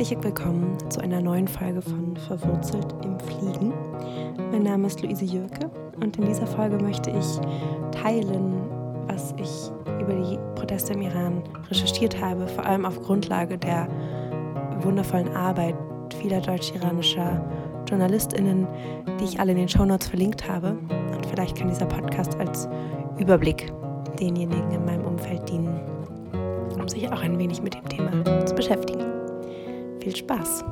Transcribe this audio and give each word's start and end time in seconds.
Herzlich 0.00 0.24
willkommen 0.24 0.78
zu 0.88 1.00
einer 1.02 1.20
neuen 1.20 1.46
Folge 1.46 1.82
von 1.82 2.16
Verwurzelt 2.16 2.86
im 3.04 3.20
Fliegen. 3.20 3.74
Mein 4.50 4.62
Name 4.62 4.86
ist 4.86 5.02
Luise 5.02 5.26
Jürke 5.26 5.70
und 6.02 6.16
in 6.16 6.24
dieser 6.24 6.46
Folge 6.46 6.82
möchte 6.82 7.10
ich 7.10 7.26
teilen, 8.00 8.62
was 9.08 9.34
ich 9.36 9.70
über 10.00 10.14
die 10.14 10.38
Proteste 10.58 10.94
im 10.94 11.02
Iran 11.02 11.42
recherchiert 11.68 12.18
habe, 12.18 12.48
vor 12.48 12.64
allem 12.64 12.86
auf 12.86 12.98
Grundlage 13.02 13.58
der 13.58 13.88
wundervollen 14.78 15.36
Arbeit 15.36 15.74
vieler 16.18 16.40
deutsch-iranischer 16.40 17.44
JournalistInnen, 17.86 18.66
die 19.20 19.24
ich 19.24 19.38
alle 19.38 19.52
in 19.52 19.58
den 19.58 19.68
Shownotes 19.68 20.08
verlinkt 20.08 20.48
habe. 20.48 20.78
Und 21.14 21.26
vielleicht 21.26 21.58
kann 21.58 21.68
dieser 21.68 21.84
Podcast 21.84 22.40
als 22.40 22.66
Überblick 23.18 23.70
denjenigen 24.18 24.70
in 24.70 24.82
meinem 24.82 25.04
Umfeld 25.04 25.46
dienen, 25.46 25.78
um 26.74 26.88
sich 26.88 27.06
auch 27.12 27.20
ein 27.20 27.38
wenig 27.38 27.60
mit 27.60 27.74
dem 27.74 27.86
Thema 27.86 28.46
zu 28.46 28.54
beschäftigen. 28.54 29.19
Viel 30.00 30.16
Spaß! 30.16 30.64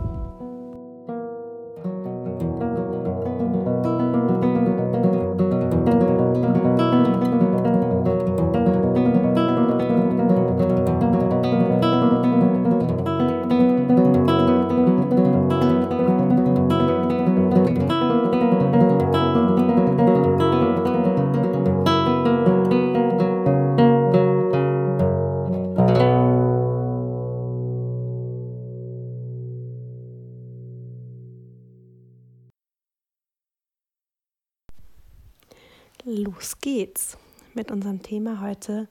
Mit 37.68 37.76
unserem 37.76 38.02
Thema 38.02 38.40
heute 38.40 38.88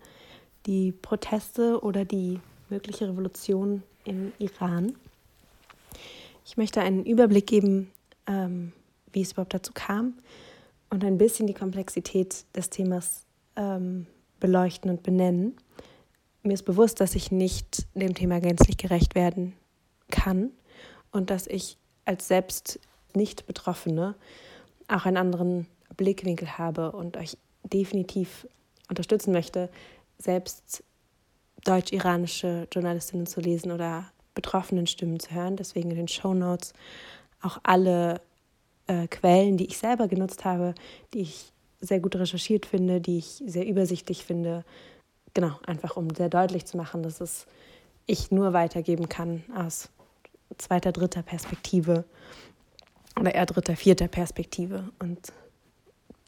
die 0.67 0.91
Proteste 0.91 1.81
oder 1.81 2.05
die 2.05 2.39
mögliche 2.69 3.09
Revolution 3.09 3.81
im 4.05 4.33
Iran. 4.37 4.93
Ich 6.45 6.57
möchte 6.57 6.81
einen 6.81 7.03
Überblick 7.03 7.47
geben, 7.47 7.91
ähm, 8.27 8.73
wie 9.11 9.21
es 9.21 9.31
überhaupt 9.31 9.55
dazu 9.55 9.71
kam 9.73 10.13
und 10.91 11.03
ein 11.03 11.17
bisschen 11.17 11.47
die 11.47 11.55
Komplexität 11.55 12.45
des 12.55 12.69
Themas 12.69 13.25
ähm, 13.55 14.05
beleuchten 14.39 14.91
und 14.91 15.01
benennen. 15.01 15.55
Mir 16.43 16.53
ist 16.53 16.65
bewusst, 16.65 16.99
dass 16.99 17.15
ich 17.15 17.31
nicht 17.31 17.87
dem 17.95 18.13
Thema 18.13 18.39
gänzlich 18.39 18.77
gerecht 18.77 19.15
werden 19.15 19.53
kann 20.11 20.51
und 21.11 21.31
dass 21.31 21.47
ich 21.47 21.77
als 22.05 22.27
selbst 22.27 22.79
nicht 23.15 23.47
Betroffene 23.47 24.13
auch 24.87 25.05
einen 25.07 25.17
anderen 25.17 25.65
Blickwinkel 25.95 26.59
habe 26.59 26.91
und 26.91 27.17
euch 27.17 27.39
definitiv 27.63 28.45
unterstützen 28.89 29.31
möchte, 29.31 29.69
selbst 30.17 30.83
deutsch-iranische 31.63 32.67
Journalistinnen 32.71 33.25
zu 33.25 33.41
lesen 33.41 33.71
oder 33.71 34.05
betroffenen 34.33 34.87
Stimmen 34.87 35.19
zu 35.19 35.31
hören. 35.31 35.55
Deswegen 35.55 35.91
in 35.91 35.97
den 35.97 36.07
Show 36.07 36.33
Notes 36.33 36.73
auch 37.41 37.59
alle 37.63 38.21
äh, 38.87 39.07
Quellen, 39.07 39.57
die 39.57 39.65
ich 39.65 39.77
selber 39.77 40.07
genutzt 40.07 40.45
habe, 40.45 40.75
die 41.13 41.21
ich 41.21 41.51
sehr 41.79 41.99
gut 41.99 42.15
recherchiert 42.15 42.65
finde, 42.65 43.01
die 43.01 43.19
ich 43.19 43.43
sehr 43.45 43.67
übersichtlich 43.67 44.23
finde. 44.23 44.63
Genau, 45.33 45.59
einfach 45.65 45.97
um 45.97 46.09
sehr 46.15 46.29
deutlich 46.29 46.65
zu 46.65 46.77
machen, 46.77 47.03
dass 47.03 47.21
es 47.21 47.45
ich 48.05 48.31
nur 48.31 48.53
weitergeben 48.53 49.09
kann 49.09 49.43
aus 49.55 49.89
zweiter, 50.57 50.91
dritter 50.91 51.21
Perspektive 51.21 52.05
oder 53.19 53.35
eher 53.35 53.45
dritter, 53.45 53.75
vierter 53.75 54.07
Perspektive. 54.07 54.89
Und 54.99 55.33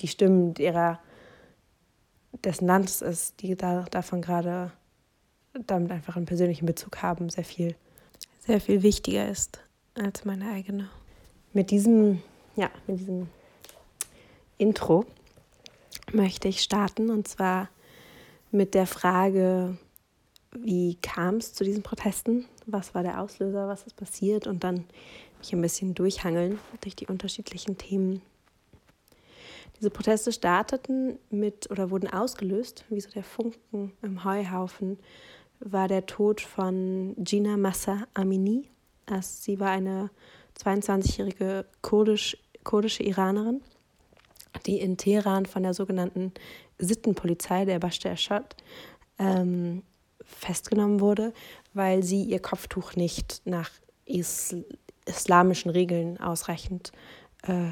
die 0.02 0.08
Stimmen 0.08 0.54
derer 0.54 1.00
des 2.34 2.62
Landes 2.62 3.02
ist, 3.02 3.42
die 3.42 3.56
da, 3.56 3.84
davon 3.92 4.22
gerade 4.22 4.72
damit 5.54 5.92
einfach 5.92 6.16
einen 6.16 6.26
persönlichen 6.26 6.66
Bezug 6.66 7.02
haben, 7.02 7.30
sehr 7.30 7.44
viel, 7.44 7.76
sehr 8.40 8.62
viel 8.62 8.84
wichtiger 8.84 9.28
ist 9.28 9.60
als 9.96 10.26
meine 10.26 10.50
eigene. 10.50 10.90
Mit 11.54 11.72
diesem, 11.72 12.22
ja, 12.56 12.70
mit 12.88 13.00
diesem 13.00 13.28
Intro 14.58 15.06
möchte 16.12 16.48
ich 16.48 16.62
starten 16.62 17.10
und 17.10 17.28
zwar 17.28 17.70
mit 18.52 18.74
der 18.74 18.88
Frage, 18.88 19.78
wie 20.52 20.96
kam 20.96 21.36
es 21.36 21.54
zu 21.54 21.64
diesen 21.64 21.84
Protesten? 21.84 22.46
Was 22.66 22.96
war 22.96 23.04
der 23.04 23.22
Auslöser? 23.22 23.68
Was 23.68 23.84
ist 23.84 23.96
passiert? 23.96 24.48
Und 24.48 24.64
dann 24.64 24.86
mich 25.40 25.54
ein 25.54 25.62
bisschen 25.62 25.94
durchhangeln 25.94 26.60
durch 26.82 26.96
die 26.96 27.08
unterschiedlichen 27.08 27.78
Themen, 27.78 28.22
diese 29.80 29.90
Proteste 29.90 30.32
starteten 30.32 31.20
mit 31.30 31.72
oder 31.72 31.90
wurden 31.90 32.08
ausgelöst, 32.08 32.84
wie 32.90 33.00
so 33.00 33.10
der 33.10 33.24
Funken 33.24 33.94
im 34.02 34.24
Heuhaufen, 34.24 35.00
war 35.60 35.88
der 35.88 36.06
Tod 36.06 36.42
von 36.42 37.16
Gina 37.18 37.58
Massa 37.58 38.08
Amini. 38.14 38.68
Also 39.06 39.30
sie 39.42 39.60
war 39.60 39.72
eine 39.72 40.10
22-jährige 40.62 41.66
kurdisch, 41.82 42.38
kurdische 42.64 43.04
Iranerin, 43.04 43.62
die 44.66 44.80
in 44.80 44.98
Teheran 44.98 45.46
von 45.46 45.64
der 45.64 45.74
sogenannten 45.74 46.34
Sittenpolizei, 46.78 47.66
der 47.66 47.80
Bashar 47.80 48.14
Ashad, 48.14 48.56
ähm, 49.18 49.84
festgenommen 50.24 51.00
wurde, 51.00 51.34
weil 51.74 52.04
sie 52.04 52.24
ihr 52.24 52.40
Kopftuch 52.40 52.96
nicht 52.96 53.42
nach 53.46 53.72
is 54.06 54.56
islamischen 55.06 55.72
Regeln 55.72 56.20
ausreichend 56.20 56.92
äh, 57.44 57.72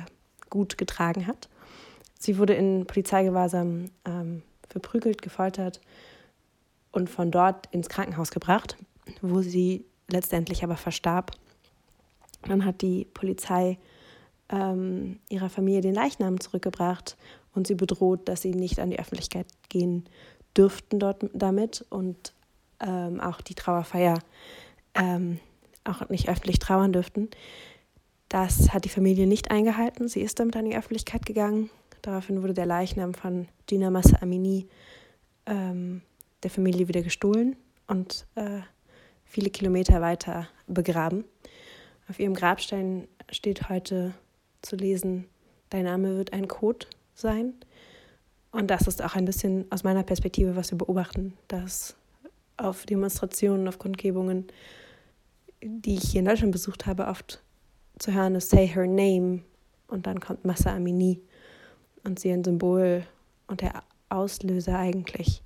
gut 0.49 0.77
getragen 0.77 1.27
hat. 1.27 1.49
Sie 2.19 2.37
wurde 2.37 2.53
in 2.53 2.85
Polizeigewahrsam 2.85 3.91
ähm, 4.05 4.41
verprügelt, 4.69 5.21
gefoltert 5.21 5.81
und 6.91 7.09
von 7.09 7.31
dort 7.31 7.67
ins 7.71 7.89
Krankenhaus 7.89 8.31
gebracht, 8.31 8.75
wo 9.21 9.41
sie 9.41 9.85
letztendlich 10.07 10.63
aber 10.63 10.77
verstarb. 10.77 11.31
Dann 12.43 12.65
hat 12.65 12.81
die 12.81 13.05
Polizei 13.05 13.77
ähm, 14.49 15.19
ihrer 15.29 15.49
Familie 15.49 15.81
den 15.81 15.93
Leichnam 15.93 16.39
zurückgebracht 16.39 17.17
und 17.53 17.67
sie 17.67 17.75
bedroht, 17.75 18.27
dass 18.27 18.41
sie 18.41 18.53
nicht 18.53 18.79
an 18.79 18.89
die 18.89 18.99
Öffentlichkeit 18.99 19.47
gehen 19.69 20.05
dürften 20.55 20.99
dort 20.99 21.25
damit 21.33 21.85
und 21.89 22.33
ähm, 22.79 23.19
auch 23.19 23.41
die 23.41 23.55
Trauerfeier 23.55 24.19
ähm, 24.95 25.39
auch 25.83 26.09
nicht 26.09 26.29
öffentlich 26.29 26.59
trauern 26.59 26.93
dürften. 26.93 27.29
Das 28.29 28.73
hat 28.73 28.85
die 28.85 28.89
Familie 28.89 29.27
nicht 29.27 29.51
eingehalten. 29.51 30.07
Sie 30.07 30.21
ist 30.21 30.39
damit 30.39 30.55
an 30.55 30.65
die 30.65 30.75
Öffentlichkeit 30.75 31.25
gegangen 31.25 31.69
Daraufhin 32.07 32.41
wurde 32.41 32.53
der 32.53 32.65
Leichnam 32.65 33.13
von 33.13 33.49
Gina 33.65 33.89
Massa 33.89 34.19
Amini 34.21 34.69
ähm, 35.45 36.01
der 36.41 36.49
Familie 36.49 36.87
wieder 36.87 37.01
gestohlen 37.01 37.57
und 37.85 38.25
äh, 38.35 38.61
viele 39.25 39.49
Kilometer 39.49 39.99
weiter 39.99 40.47
begraben. 40.67 41.25
Auf 42.07 42.17
ihrem 42.17 42.33
Grabstein 42.33 43.09
steht 43.29 43.67
heute 43.67 44.13
zu 44.61 44.77
lesen, 44.77 45.25
dein 45.69 45.83
Name 45.83 46.15
wird 46.15 46.31
ein 46.31 46.47
Code 46.47 46.87
sein. 47.13 47.55
Und 48.51 48.71
das 48.71 48.87
ist 48.87 49.03
auch 49.03 49.15
ein 49.15 49.25
bisschen 49.25 49.69
aus 49.69 49.83
meiner 49.83 50.03
Perspektive, 50.03 50.55
was 50.55 50.71
wir 50.71 50.77
beobachten, 50.77 51.33
dass 51.49 51.97
auf 52.55 52.85
Demonstrationen, 52.85 53.67
auf 53.67 53.79
Kundgebungen, 53.79 54.47
die 55.61 55.95
ich 55.95 56.11
hier 56.11 56.19
in 56.19 56.25
Deutschland 56.25 56.53
besucht 56.53 56.85
habe, 56.85 57.07
oft 57.07 57.43
zu 57.99 58.13
hören 58.13 58.35
ist 58.35 58.49
Say 58.49 58.65
Her 58.65 58.87
Name 58.87 59.41
und 59.89 60.07
dann 60.07 60.21
kommt 60.21 60.45
Massa 60.45 60.73
Amini 60.73 61.19
und 62.07 62.19
sie 62.19 62.31
ein 62.31 62.43
Symbol 62.43 63.05
und 63.47 63.61
der 63.61 63.83
Auslöser 64.09 64.79
eigentlich 64.79 65.43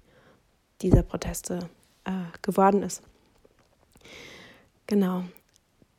dieser 0.82 1.04
Proteste 1.04 1.68
äh, 2.06 2.12
geworden 2.42 2.84
ist. 2.84 3.02
Genau. 4.88 5.24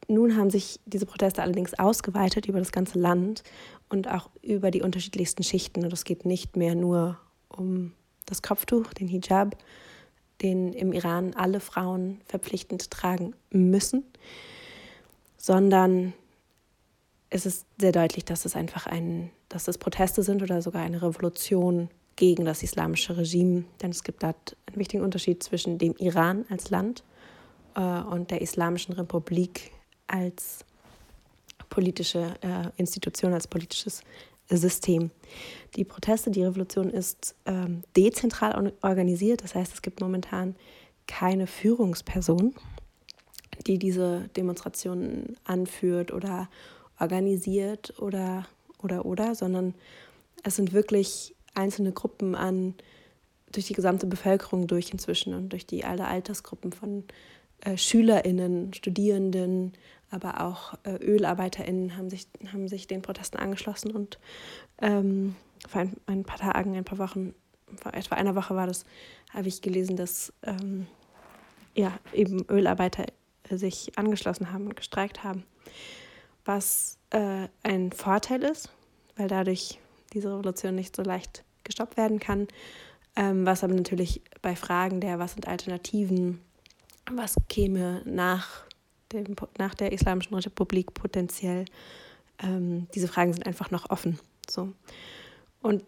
Nun 0.09 0.37
haben 0.37 0.50
sich 0.50 0.81
diese 0.87 1.06
Proteste 1.06 1.43
allerdings 1.43 1.75
ausgeweitet 1.75 2.47
über 2.47 2.59
das 2.59 2.73
ganze 2.73 2.99
Land 2.99 3.43
und 3.88 4.09
auch 4.09 4.31
über 4.41 4.70
die 4.70 4.82
unterschiedlichsten 4.82 5.43
Schichten. 5.43 5.85
Und 5.85 5.93
es 5.93 6.05
geht 6.05 6.25
nicht 6.25 6.56
mehr 6.56 6.75
nur 6.75 7.19
um 7.49 7.93
das 8.26 8.43
Kopftuch, 8.43 8.93
den 8.94 9.08
Hijab, 9.08 9.56
den 10.43 10.73
im 10.73 10.93
Iran 10.93 11.35
alle 11.35 11.61
Frauen 11.61 12.20
verpflichtend 12.26 12.91
tragen 12.91 13.35
müssen, 13.50 14.05
sondern 15.37 16.12
es 17.32 17.46
ist 17.46 17.67
sehr 17.79 17.93
deutlich, 17.93 18.25
dass 18.25 18.44
es 18.44 18.55
einfach 18.55 18.87
ein, 18.87 19.31
dass 19.49 19.67
es 19.67 19.79
Proteste 19.79 20.23
sind 20.23 20.43
oder 20.43 20.61
sogar 20.61 20.82
eine 20.82 21.00
Revolution 21.00 21.88
gegen 22.17 22.44
das 22.44 22.62
islamische 22.62 23.17
Regime. 23.17 23.64
Denn 23.81 23.90
es 23.90 24.05
gibt 24.05 24.23
da 24.23 24.34
einen 24.67 24.79
wichtigen 24.79 25.02
Unterschied 25.02 25.43
zwischen 25.43 25.79
dem 25.79 25.94
Iran 25.96 26.44
als 26.50 26.69
Land 26.69 27.02
äh, 27.75 27.81
und 27.81 28.31
der 28.31 28.43
Islamischen 28.43 28.93
Republik 28.93 29.73
als 30.06 30.64
politische 31.70 32.34
äh, 32.43 32.69
Institution, 32.76 33.32
als 33.32 33.49
politisches 33.49 34.02
System. 34.50 35.11
Die 35.76 35.84
Proteste, 35.84 36.31
die 36.31 36.44
Revolution 36.44 36.90
ist 36.90 37.34
ähm, 37.46 37.82
dezentral 37.96 38.75
organisiert. 38.82 39.43
Das 39.43 39.55
heißt, 39.55 39.73
es 39.73 39.81
gibt 39.81 40.00
momentan 40.00 40.55
keine 41.06 41.46
Führungsperson. 41.46 42.55
die 43.67 43.79
diese 43.79 44.29
Demonstrationen 44.37 45.37
anführt 45.44 46.12
oder 46.12 46.49
organisiert 47.02 47.94
oder 48.00 48.46
oder 48.82 49.04
oder, 49.04 49.34
sondern 49.34 49.75
es 50.43 50.56
sind 50.56 50.72
wirklich 50.72 51.34
einzelne 51.54 51.93
Gruppen 51.93 52.34
an 52.34 52.75
durch 53.52 53.66
die 53.66 53.75
gesamte 53.75 54.06
Bevölkerung 54.06 54.66
durch 54.66 54.90
inzwischen 54.90 55.34
und 55.34 55.50
durch 55.50 55.66
die 55.66 55.84
alle 55.84 56.06
Altersgruppen 56.06 56.72
von 56.72 57.04
äh, 57.60 57.76
SchülerInnen, 57.76 58.72
Studierenden, 58.72 59.72
aber 60.10 60.40
auch 60.40 60.75
äh, 60.84 60.96
ÖlarbeiterInnen 60.96 61.96
haben 61.96 62.10
sich, 62.10 62.26
haben 62.52 62.69
sich 62.69 62.87
den 62.87 63.02
Protesten 63.02 63.38
angeschlossen 63.38 63.90
und 63.90 64.19
ähm, 64.81 65.37
vor 65.69 65.82
ein, 65.82 65.96
ein, 66.06 66.25
paar 66.25 66.38
Tagen, 66.38 66.76
ein 66.76 66.84
paar 66.84 66.98
Wochen, 66.98 67.34
vor 67.76 67.94
etwa 67.94 68.16
einer 68.16 68.34
Woche 68.34 68.56
war 68.56 68.66
das, 68.66 68.84
habe 69.32 69.48
ich 69.48 69.62
gelesen, 69.62 69.96
dass 69.96 70.32
ähm, 70.43 70.87
ja, 71.75 71.93
eben 72.12 72.44
Ölarbeiter 72.50 73.06
sich 73.50 73.96
angeschlossen 73.96 74.52
haben 74.52 74.66
und 74.66 74.76
gestreikt 74.76 75.25
haben, 75.25 75.44
was 76.44 76.99
äh, 77.11 77.49
ein 77.62 77.93
Vorteil 77.93 78.43
ist, 78.43 78.71
weil 79.17 79.29
dadurch 79.29 79.79
diese 80.12 80.31
Revolution 80.31 80.75
nicht 80.75 80.94
so 80.97 81.03
leicht 81.03 81.44
gestoppt 81.65 81.97
werden 81.97 82.19
kann, 82.19 82.49
ähm, 83.17 83.47
was 83.47 83.62
aber 83.62 83.75
natürlich 83.75 84.23
bei 84.41 84.56
Fragen 84.56 85.00
der, 85.00 85.19
was 85.19 85.33
sind 85.33 85.47
Alternativen, 85.47 86.41
was 87.11 87.37
käme 87.49 88.03
nach, 88.05 88.65
dem, 89.12 89.37
nach 89.59 89.75
der 89.75 89.93
Islamischen 89.93 90.35
Republik 90.35 90.94
potenziell, 90.94 91.67
ähm, 92.43 92.89
diese 92.94 93.09
Fragen 93.09 93.33
sind 93.33 93.47
einfach 93.47 93.71
noch 93.71 93.91
offen. 93.91 94.19
So. 94.49 94.73
Und 95.61 95.85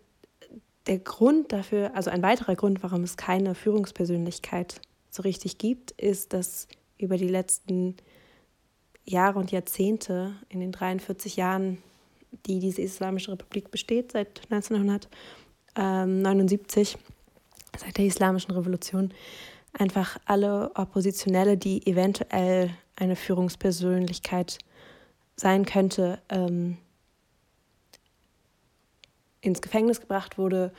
der 0.87 0.99
Grund 0.99 1.53
dafür, 1.53 1.93
also 1.95 2.11
ein 2.11 2.23
weiterer 2.23 2.56
Grund, 2.56 2.83
warum 2.83 3.03
es 3.03 3.17
keine 3.17 3.55
Führungspersönlichkeit 3.55 4.81
so 5.11 5.23
richtig 5.23 5.59
gibt, 5.59 5.93
ist, 5.93 6.33
dass 6.33 6.69
über 6.99 7.17
die 7.17 7.29
letzten 7.29 7.97
Jahre 9.05 9.39
und 9.39 9.53
Jahrzehnte, 9.53 10.33
in 10.49 10.61
den 10.61 10.73
43 10.73 11.37
Jahren, 11.37 11.79
die 12.47 12.59
diese 12.59 12.81
Islamische 12.83 13.33
Republik 13.33 13.71
besteht, 13.71 14.12
seit 14.12 14.43
1979, 14.51 16.97
seit 17.77 17.99
der 17.99 18.06
Islamischen 18.06 18.53
Revolution, 18.53 19.12
einfach 19.73 20.19
alle 20.25 20.71
Oppositionelle, 20.75 21.56
die 21.56 21.87
eventuell 21.87 22.71
eine 22.97 23.17
Führungspersönlichkeit 23.17 24.59
sein 25.37 25.65
könnte, 25.65 26.21
ähm, 26.29 26.79
ins 29.41 29.61
Gefängnis 29.61 30.01
gebracht 30.01 30.39
wurde 30.39 30.73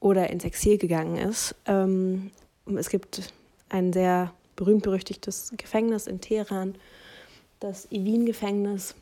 oder 0.00 0.30
ins 0.30 0.44
Exil 0.44 0.78
gegangen 0.78 1.16
ist. 1.16 1.54
Ähm, 1.66 2.30
es 2.76 2.88
gibt 2.88 3.32
ein 3.68 3.92
sehr 3.92 4.32
berühmt-berüchtigtes 4.56 5.52
Gefängnis 5.56 6.06
in 6.06 6.20
Teheran, 6.20 6.74
das 7.60 7.90
Evin-Gefängnis, 7.92 8.94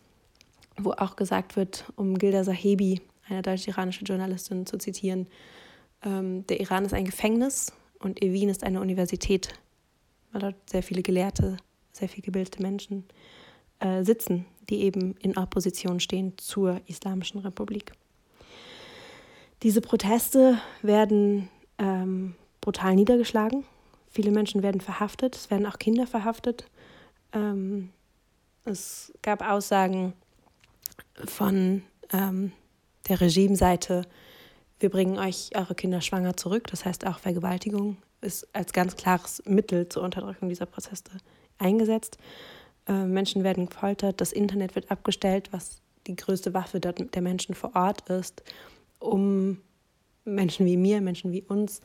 wo 0.77 0.91
auch 0.93 1.17
gesagt 1.17 1.57
wird, 1.57 1.85
um 1.97 2.19
Gilda 2.19 2.45
Sahebi, 2.45 3.01
eine 3.29 3.43
deutsch-iranische 3.43 4.05
Journalistin, 4.05 4.67
zu 4.67 4.79
zitieren, 4.79 5.27
ähm, 6.03 6.47
der 6.47 6.61
Iran 6.61 6.85
ist 6.85 6.95
ein 6.95 7.05
Gefängnis 7.05 7.73
und 7.99 8.23
Evin 8.23 8.49
ist 8.49 8.65
eine 8.65 8.81
Universität, 8.81 9.55
weil 10.33 10.41
dort 10.41 10.71
sehr 10.71 10.83
viele 10.83 11.03
Gelehrte, 11.03 11.57
sehr 11.93 12.09
viel 12.09 12.23
gebildete 12.23 12.63
Menschen 12.63 13.05
äh, 13.81 14.05
sitzen, 14.05 14.47
die 14.69 14.83
eben 14.83 15.17
in 15.19 15.37
Opposition 15.37 16.01
stehen 16.01 16.35
zur 16.37 16.81
Islamischen 16.87 17.41
Republik. 17.41 17.93
Diese 19.63 19.81
Proteste 19.81 20.61
werden 20.83 21.49
ähm, 21.79 22.35
brutal 22.61 22.95
niedergeschlagen. 22.95 23.65
Viele 24.11 24.31
Menschen 24.31 24.63
werden 24.63 24.81
verhaftet, 24.81 25.35
es 25.35 25.51
werden 25.51 25.67
auch 25.67 25.79
Kinder 25.79 26.07
verhaftet. 26.07 26.69
Ähm, 27.33 27.91
es 28.65 29.13
gab 29.23 29.43
Aussagen 29.43 30.13
von 31.25 31.83
ähm, 32.13 32.53
der 33.09 33.21
Regimeseite, 33.21 34.03
wir 34.81 34.91
bringen 34.91 35.19
euch 35.19 35.51
eure 35.57 35.75
Kinder 35.75 36.01
schwanger 36.01 36.37
zurück. 36.37 36.69
Das 36.69 36.85
heißt 36.85 37.07
auch 37.07 37.19
Vergewaltigung 37.19 37.97
ist 38.21 38.49
als 38.53 38.73
ganz 38.73 38.97
klares 38.97 39.43
Mittel 39.47 39.89
zur 39.89 40.03
Unterdrückung 40.03 40.49
dieser 40.49 40.67
Prozesse 40.67 41.05
eingesetzt. 41.59 42.19
Äh, 42.87 43.05
Menschen 43.05 43.45
werden 43.45 43.67
gefoltert, 43.67 44.21
das 44.21 44.33
Internet 44.33 44.75
wird 44.75 44.91
abgestellt, 44.91 45.53
was 45.53 45.81
die 46.07 46.17
größte 46.17 46.55
Waffe 46.55 46.81
der 46.81 47.23
Menschen 47.23 47.55
vor 47.55 47.75
Ort 47.75 48.09
ist, 48.09 48.43
um 48.99 49.59
Menschen 50.25 50.67
wie 50.67 50.77
mir, 50.77 51.01
Menschen 51.01 51.33
wie 51.33 51.43
uns, 51.43 51.81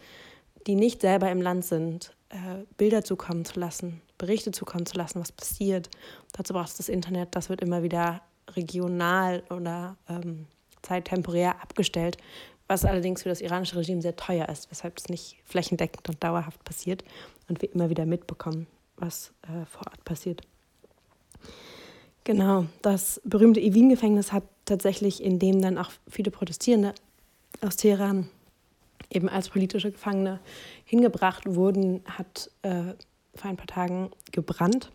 die 0.65 0.75
nicht 0.75 1.01
selber 1.01 1.29
im 1.29 1.41
Land 1.41 1.65
sind, 1.65 2.15
äh, 2.33 2.65
Bilder 2.77 3.03
zukommen 3.03 3.45
zu 3.45 3.59
lassen, 3.59 4.01
Berichte 4.17 4.51
zukommen 4.51 4.87
zu 4.87 4.97
lassen, 4.97 5.19
was 5.19 5.31
passiert. 5.31 5.89
Dazu 6.33 6.53
braucht 6.53 6.69
es 6.69 6.77
das 6.77 6.89
Internet, 6.89 7.35
das 7.35 7.49
wird 7.49 7.61
immer 7.61 7.83
wieder 7.83 8.21
regional 8.55 9.43
oder 9.51 9.97
ähm, 10.09 10.47
zeittemporär 10.81 11.61
abgestellt, 11.61 12.17
was 12.67 12.85
allerdings 12.85 13.21
für 13.21 13.29
das 13.29 13.39
iranische 13.39 13.75
Regime 13.75 14.01
sehr 14.01 14.15
teuer 14.15 14.49
ist, 14.49 14.71
weshalb 14.71 14.97
es 14.97 15.09
nicht 15.09 15.37
flächendeckend 15.45 16.09
und 16.09 16.23
dauerhaft 16.23 16.63
passiert 16.63 17.03
und 17.47 17.61
wir 17.61 17.71
immer 17.71 17.89
wieder 17.89 18.05
mitbekommen, 18.05 18.65
was 18.97 19.31
äh, 19.43 19.65
vor 19.65 19.87
Ort 19.87 20.03
passiert. 20.03 20.41
Genau, 22.23 22.65
das 22.81 23.21
berühmte 23.25 23.59
Evin-Gefängnis 23.59 24.31
hat 24.31 24.43
tatsächlich, 24.65 25.21
in 25.21 25.39
dem 25.39 25.61
dann 25.61 25.77
auch 25.77 25.91
viele 26.09 26.31
Protestierende 26.31 26.95
aus 27.61 27.75
Teheran 27.75 28.29
eben 29.09 29.29
als 29.29 29.49
politische 29.49 29.91
Gefangene 29.91 30.39
hingebracht 30.93 31.55
wurden, 31.55 32.03
hat 32.05 32.51
äh, 32.61 32.93
vor 33.33 33.49
ein 33.49 33.57
paar 33.57 33.65
Tagen 33.65 34.11
gebrannt. 34.31 34.91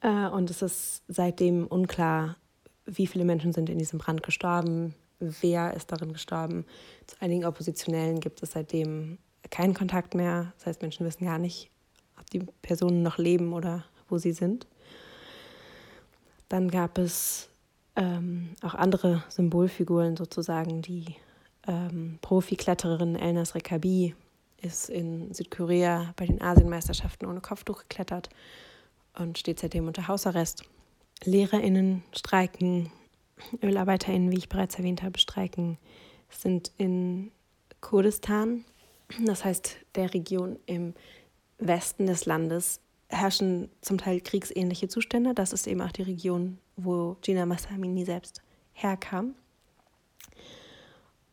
Äh, 0.00 0.26
und 0.26 0.50
es 0.50 0.62
ist 0.62 1.04
seitdem 1.06 1.68
unklar, 1.68 2.34
wie 2.86 3.06
viele 3.06 3.24
Menschen 3.24 3.52
sind 3.52 3.70
in 3.70 3.78
diesem 3.78 4.00
Brand 4.00 4.24
gestorben, 4.24 4.96
wer 5.20 5.74
ist 5.74 5.92
darin 5.92 6.12
gestorben. 6.12 6.64
Zu 7.06 7.20
einigen 7.20 7.44
Oppositionellen 7.44 8.18
gibt 8.18 8.42
es 8.42 8.50
seitdem 8.50 9.18
keinen 9.48 9.74
Kontakt 9.74 10.16
mehr. 10.16 10.52
Das 10.56 10.66
heißt, 10.66 10.82
Menschen 10.82 11.06
wissen 11.06 11.26
gar 11.26 11.38
nicht, 11.38 11.70
ob 12.18 12.28
die 12.30 12.40
Personen 12.62 13.04
noch 13.04 13.16
leben 13.16 13.52
oder 13.52 13.84
wo 14.08 14.18
sie 14.18 14.32
sind. 14.32 14.66
Dann 16.48 16.68
gab 16.68 16.98
es 16.98 17.48
ähm, 17.94 18.56
auch 18.60 18.74
andere 18.74 19.22
Symbolfiguren 19.28 20.16
sozusagen. 20.16 20.82
Die 20.82 21.14
ähm, 21.66 22.18
Profiklettererin 22.22 23.16
Elnas 23.16 23.54
Rekabi 23.54 24.14
ist 24.62 24.90
in 24.90 25.32
Südkorea 25.32 26.12
bei 26.16 26.26
den 26.26 26.40
Asienmeisterschaften 26.40 27.26
ohne 27.28 27.40
Kopftuch 27.40 27.80
geklettert 27.80 28.28
und 29.18 29.38
steht 29.38 29.60
seitdem 29.60 29.86
unter 29.86 30.08
Hausarrest. 30.08 30.64
LehrerInnen 31.24 32.02
streiken, 32.12 32.90
ÖlarbeiterInnen, 33.62 34.30
wie 34.32 34.38
ich 34.38 34.48
bereits 34.48 34.76
erwähnt 34.76 35.02
habe, 35.02 35.18
streiken, 35.18 35.78
sind 36.28 36.72
in 36.78 37.30
Kurdistan, 37.80 38.64
das 39.26 39.44
heißt 39.44 39.76
der 39.94 40.14
Region 40.14 40.58
im 40.66 40.94
Westen 41.58 42.06
des 42.06 42.26
Landes, 42.26 42.80
herrschen 43.08 43.68
zum 43.80 43.98
Teil 43.98 44.20
kriegsähnliche 44.20 44.88
Zustände. 44.88 45.34
Das 45.34 45.52
ist 45.52 45.66
eben 45.66 45.82
auch 45.82 45.92
die 45.92 46.02
Region, 46.02 46.58
wo 46.76 47.16
Gina 47.20 47.44
Massamini 47.44 48.04
selbst 48.04 48.40
herkam. 48.72 49.34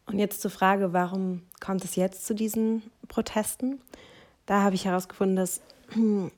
Und 0.07 0.19
jetzt 0.19 0.41
zur 0.41 0.51
Frage, 0.51 0.93
warum 0.93 1.43
kommt 1.59 1.83
es 1.83 1.95
jetzt 1.95 2.25
zu 2.25 2.33
diesen 2.33 2.83
Protesten? 3.07 3.81
Da 4.45 4.63
habe 4.63 4.75
ich 4.75 4.85
herausgefunden, 4.85 5.35
dass 5.35 5.61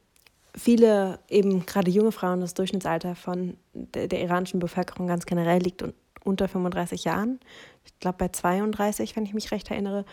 viele 0.55 1.19
eben 1.29 1.65
gerade 1.65 1.91
junge 1.91 2.11
Frauen, 2.11 2.41
das 2.41 2.55
Durchschnittsalter 2.55 3.15
von 3.15 3.57
der, 3.73 4.07
der 4.07 4.21
iranischen 4.21 4.59
Bevölkerung 4.59 5.07
ganz 5.07 5.25
generell 5.25 5.61
liegt 5.61 5.83
unter 6.23 6.47
35 6.47 7.03
Jahren. 7.03 7.39
Ich 7.85 7.97
glaube 7.99 8.17
bei 8.17 8.27
32, 8.29 9.15
wenn 9.15 9.25
ich 9.25 9.33
mich 9.33 9.51
recht 9.51 9.69
erinnere. 9.69 10.05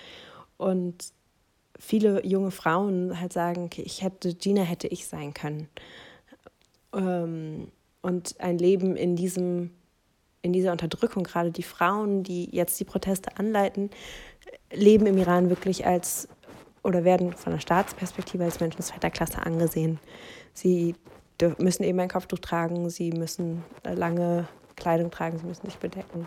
Und 0.58 1.12
viele 1.78 2.25
junge 2.25 2.50
Frauen 2.50 3.20
halt 3.20 3.32
sagen, 3.32 3.64
okay, 3.64 3.82
ich 3.82 4.02
hätte, 4.02 4.34
Gina 4.34 4.62
hätte 4.62 4.88
ich 4.88 5.06
sein 5.06 5.34
können. 5.34 5.68
Ähm, 6.94 7.68
und 8.02 8.40
ein 8.40 8.58
Leben 8.58 8.96
in 8.96 9.16
diesem, 9.16 9.70
in 10.46 10.52
dieser 10.52 10.72
Unterdrückung, 10.72 11.24
gerade 11.24 11.50
die 11.50 11.62
Frauen, 11.62 12.22
die 12.22 12.48
jetzt 12.54 12.78
die 12.80 12.84
Proteste 12.84 13.36
anleiten, 13.36 13.90
leben 14.72 15.06
im 15.06 15.18
Iran 15.18 15.50
wirklich 15.50 15.86
als 15.86 16.28
oder 16.82 17.02
werden 17.04 17.32
von 17.32 17.52
der 17.52 17.58
Staatsperspektive 17.58 18.44
als 18.44 18.60
Menschen 18.60 18.80
zweiter 18.80 19.10
Klasse 19.10 19.44
angesehen. 19.44 19.98
Sie 20.52 20.94
müssen 21.58 21.82
eben 21.82 21.98
ein 21.98 22.08
Kopftuch 22.08 22.38
tragen, 22.38 22.88
sie 22.90 23.10
müssen 23.10 23.64
lange 23.84 24.46
Kleidung 24.76 25.10
tragen, 25.10 25.38
sie 25.38 25.46
müssen 25.46 25.66
sich 25.66 25.78
bedecken. 25.78 26.26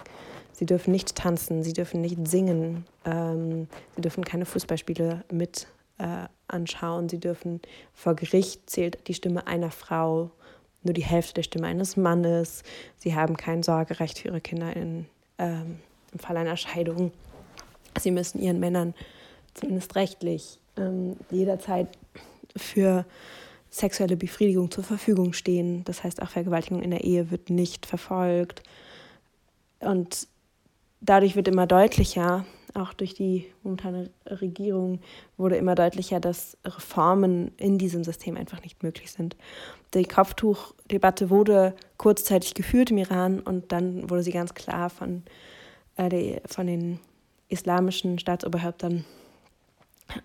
Sie 0.52 0.66
dürfen 0.66 0.92
nicht 0.92 1.16
tanzen, 1.16 1.64
sie 1.64 1.72
dürfen 1.72 2.02
nicht 2.02 2.28
singen, 2.28 2.86
ähm, 3.06 3.70
sie 3.96 4.02
dürfen 4.02 4.26
keine 4.26 4.46
Fußballspiele 4.46 5.24
mit 5.32 5.68
äh, 5.98 6.28
anschauen, 6.50 7.08
sie 7.08 7.20
dürfen 7.20 7.62
vor 7.94 8.16
Gericht 8.16 8.70
zählt 8.70 9.08
die 9.08 9.14
Stimme 9.14 9.48
einer 9.48 9.72
Frau 9.72 10.32
nur 10.84 10.94
die 10.94 11.04
Hälfte 11.04 11.36
der 11.36 11.44
Stimme 11.44 11.68
eines 11.68 11.98
Mannes, 11.98 12.64
sie 12.98 13.16
haben 13.16 13.38
kein 13.38 13.64
Sorgerecht 13.64 14.20
für 14.20 14.30
ihre 14.30 14.42
Kinder 14.42 14.76
in, 14.76 15.06
ähm, 15.38 15.80
im 16.14 16.20
Fall 16.20 16.38
einer 16.38 16.58
Scheidung. 16.58 17.12
Sie 18.00 18.12
müssen 18.12 18.42
ihren 18.42 18.60
Männern 18.60 18.94
zumindest 19.54 19.96
rechtlich 19.96 20.60
ähm, 20.78 21.18
jederzeit 21.32 21.88
für 22.56 23.06
sexuelle 23.70 24.18
Befriedigung 24.18 24.72
zur 24.72 24.84
Verfügung 24.84 25.34
stehen. 25.34 25.84
Das 25.84 26.04
heißt, 26.04 26.22
auch 26.22 26.30
Vergewaltigung 26.30 26.82
in 26.82 26.92
der 26.92 27.04
Ehe 27.04 27.30
wird 27.30 27.50
nicht 27.50 27.86
verfolgt. 27.86 28.64
Und 29.80 30.28
dadurch 31.02 31.36
wird 31.36 31.48
immer 31.48 31.68
deutlicher, 31.68 32.46
auch 32.76 32.94
durch 32.94 33.14
die 33.14 33.48
momentane 33.64 34.10
Regierung 34.26 35.00
wurde 35.38 35.58
immer 35.58 35.76
deutlicher, 35.76 36.20
dass 36.20 36.58
Reformen 36.66 37.52
in 37.58 37.78
diesem 37.78 38.04
System 38.04 38.38
einfach 38.38 38.62
nicht 38.64 38.84
möglich 38.84 39.12
sind. 39.12 39.36
Die 39.94 40.06
Kopftuchdebatte 40.06 41.30
wurde 41.30 41.76
kurzzeitig 41.98 42.54
geführt 42.54 42.92
im 42.92 42.98
Iran 42.98 43.40
und 43.40 43.72
dann 43.72 44.10
wurde 44.10 44.24
sie 44.24 44.32
ganz 44.32 44.54
klar 44.54 44.90
von, 44.90 45.24
äh, 45.96 46.10
die, 46.10 46.38
von 46.46 46.68
den 46.68 47.00
islamischen 47.48 48.20
Staatsoberhäuptern 48.20 49.06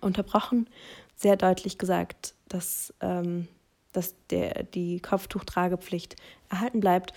unterbrochen. 0.01 0.69
Sehr 1.17 1.37
deutlich 1.37 1.79
gesagt, 1.79 2.35
dass, 2.49 2.93
ähm, 3.01 3.49
dass 3.93 4.15
der, 4.31 4.65
die 4.65 5.01
Kopftuchtragepflicht 5.01 6.17
erhalten 6.51 6.81
bleibt. 6.81 7.13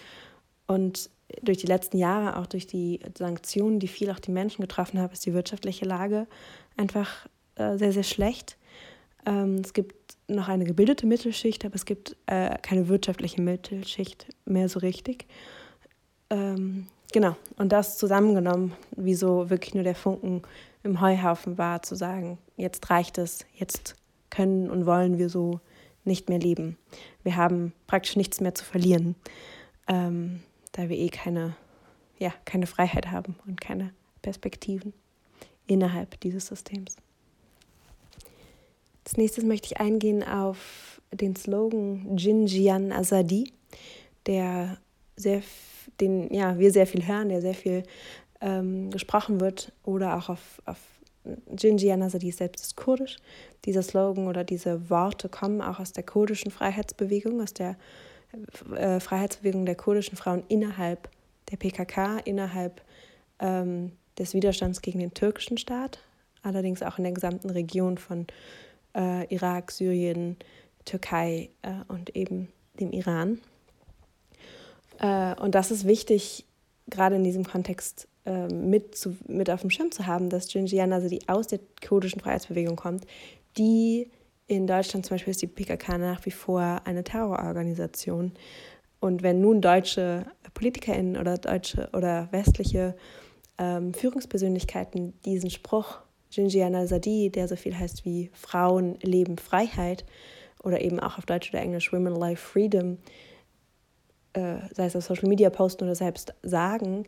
Und 0.68 1.10
durch 1.42 1.58
die 1.58 1.68
letzten 1.68 1.98
Jahre, 1.98 2.38
auch 2.38 2.48
durch 2.48 2.68
die 2.68 3.00
Sanktionen, 3.18 3.80
die 3.80 3.88
viel 3.88 4.10
auch 4.12 4.20
die 4.20 4.32
Menschen 4.32 4.62
getroffen 4.62 5.00
haben, 5.00 5.12
ist 5.12 5.26
die 5.26 5.34
wirtschaftliche 5.34 5.86
Lage 5.86 6.28
einfach 6.78 7.28
äh, 7.56 7.78
sehr, 7.78 7.92
sehr 7.92 8.04
schlecht. 8.04 8.58
Ähm, 9.26 9.56
es 9.64 9.74
gibt 9.74 10.18
noch 10.28 10.48
eine 10.48 10.66
gebildete 10.66 11.06
Mittelschicht, 11.06 11.66
aber 11.66 11.76
es 11.76 11.86
gibt 11.86 12.16
äh, 12.28 12.58
keine 12.62 12.88
wirtschaftliche 12.88 13.42
Mittelschicht 13.42 14.28
mehr 14.46 14.70
so 14.70 14.80
richtig. 14.80 15.26
Ähm, 16.30 16.88
genau, 17.12 17.36
und 17.58 17.72
das 17.72 17.98
zusammengenommen, 17.98 18.74
wieso 18.96 19.50
wirklich 19.50 19.74
nur 19.74 19.84
der 19.84 19.96
Funken 19.96 20.42
im 20.84 21.02
Heuhaufen 21.02 21.58
war, 21.58 21.82
zu 21.82 21.96
sagen, 21.96 22.38
jetzt 22.56 22.90
reicht 22.90 23.18
es, 23.18 23.46
jetzt 23.54 23.96
können 24.30 24.70
und 24.70 24.86
wollen 24.86 25.18
wir 25.18 25.30
so 25.30 25.60
nicht 26.04 26.30
mehr 26.30 26.40
leben. 26.40 26.78
Wir 27.24 27.36
haben 27.36 27.74
praktisch 27.86 28.16
nichts 28.16 28.40
mehr 28.40 28.56
zu 28.56 28.64
verlieren. 28.64 29.16
Ähm, 29.88 30.42
da 30.78 30.90
wir 30.90 30.98
eh 30.98 31.10
keine, 31.10 31.56
ja, 32.20 32.32
keine 32.46 32.68
Freiheit 32.68 33.08
haben 33.08 33.36
und 33.48 33.60
keine 33.60 33.94
Perspektiven 34.22 34.94
innerhalb 35.66 36.20
dieses 36.22 36.48
Systems. 36.48 36.96
Als 39.04 39.18
nächstes 39.18 39.44
möchte 39.44 39.68
ich 39.68 39.80
eingehen 39.80 40.24
auf 40.24 41.02
den 41.12 41.36
Slogan 41.36 42.18
Jin 42.18 42.46
Jian 42.46 42.92
Azadi, 42.92 43.52
der 44.28 44.78
sehr, 45.16 45.42
den 46.00 46.32
ja, 46.34 46.60
wir 46.60 46.72
sehr 46.72 46.86
viel 46.86 47.08
hören, 47.08 47.30
der 47.30 47.42
sehr 47.42 47.56
viel 47.56 47.84
ähm, 48.40 48.92
gesprochen 48.92 49.40
wird 49.40 49.72
oder 49.84 50.16
auch 50.16 50.30
auf, 50.30 50.62
auf 50.66 50.78
Jin 51.58 51.78
Jian 51.78 52.04
Azadi 52.04 52.32
selbst 52.32 52.64
ist 52.64 52.78
kurdisch. 52.78 53.18
Dieser 53.66 53.82
Slogan 53.82 54.28
oder 54.28 54.44
diese 54.44 54.92
Worte 54.92 55.28
kommen 55.28 55.62
auch 55.62 55.80
aus 55.80 55.92
der 55.92 56.04
kurdischen 56.04 56.52
Freiheitsbewegung, 56.52 57.42
aus 57.42 57.54
der 57.54 57.78
äh, 58.76 59.00
Freiheitsbewegung 59.00 59.66
der 59.66 59.76
kurdischen 59.76 60.18
Frauen 60.18 60.44
innerhalb 60.48 61.10
der 61.52 61.58
PKK, 61.58 62.20
innerhalb 62.26 62.82
ähm, 63.40 63.92
des 64.18 64.34
Widerstands 64.34 64.82
gegen 64.82 65.00
den 65.00 65.14
türkischen 65.14 65.58
Staat, 65.58 66.00
allerdings 66.42 66.82
auch 66.84 66.98
in 66.98 67.04
der 67.04 67.14
gesamten 67.14 67.50
Region 67.50 67.98
von 67.98 68.28
äh, 68.96 69.34
Irak, 69.34 69.72
Syrien, 69.72 70.38
Türkei 70.86 71.50
äh, 71.62 71.72
und 71.88 72.16
eben 72.16 72.50
dem 72.80 72.92
Iran. 72.92 73.40
Äh, 75.00 75.36
und 75.40 75.56
das 75.56 75.72
ist 75.72 75.86
wichtig, 75.86 76.46
gerade 76.88 77.16
in 77.16 77.24
diesem 77.24 77.46
Kontext 77.46 78.08
äh, 78.26 78.48
mit, 78.48 78.96
zu, 78.96 79.18
mit 79.28 79.50
auf 79.50 79.62
dem 79.62 79.70
Schirm 79.70 79.92
zu 79.92 80.06
haben, 80.06 80.30
dass 80.30 80.52
Jinjian, 80.52 80.94
also 80.94 81.10
die 81.10 81.28
aus 81.28 81.48
der 81.48 81.60
kurdischen 81.86 82.22
Freiheitsbewegung 82.22 82.76
kommt, 82.76 83.06
die 83.58 84.10
in 84.48 84.66
Deutschland 84.66 85.06
zum 85.06 85.16
Beispiel 85.16 85.32
ist 85.32 85.42
die 85.42 85.48
PKK 85.48 85.98
nach 85.98 86.26
wie 86.26 86.32
vor 86.32 86.82
eine 86.86 87.04
Terrororganisation. 87.04 88.32
Und 89.00 89.22
wenn 89.22 89.42
nun 89.42 89.62
deutsche 89.62 90.26
PolitikerInnen 90.54 91.18
oder 91.18 91.38
deutsche 91.38 91.90
oder 91.94 92.30
westliche 92.32 92.96
ähm, 93.58 93.94
Führungspersönlichkeiten 93.94 95.14
diesen 95.24 95.50
Spruch 95.50 96.00
Jinjian 96.32 96.76
al-Sadi, 96.76 97.30
der 97.30 97.48
so 97.48 97.56
viel 97.56 97.78
heißt 97.78 98.06
wie 98.06 98.30
Frauen 98.34 98.98
leben 99.02 99.38
Freiheit 99.38 100.06
oder 100.64 100.82
eben 100.82 101.00
auch 101.00 101.18
auf 101.18 101.26
Deutsch 101.26 101.50
oder 101.50 101.62
Englisch 101.62 101.94
Women 101.94 102.16
Life 102.16 102.42
Freedom, 102.42 102.98
äh, 104.34 104.58
sei 104.74 104.86
es 104.86 104.96
auf 104.96 105.04
Social 105.04 105.30
Media 105.30 105.50
posten 105.50 105.84
oder 105.84 105.96
selbst 105.96 106.34
sagen, 106.44 107.06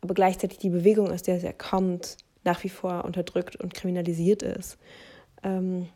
aber 0.00 0.14
gleichzeitig 0.14 0.58
die 0.58 0.70
Bewegung, 0.70 1.10
aus 1.10 1.22
der 1.22 1.42
er 1.42 1.52
kommt, 1.52 2.16
nach 2.44 2.62
wie 2.64 2.68
vor 2.68 3.04
unterdrückt 3.04 3.56
und 3.56 3.74
kriminalisiert 3.74 4.42
ist. 4.42 4.78
Ähm, 5.42 5.88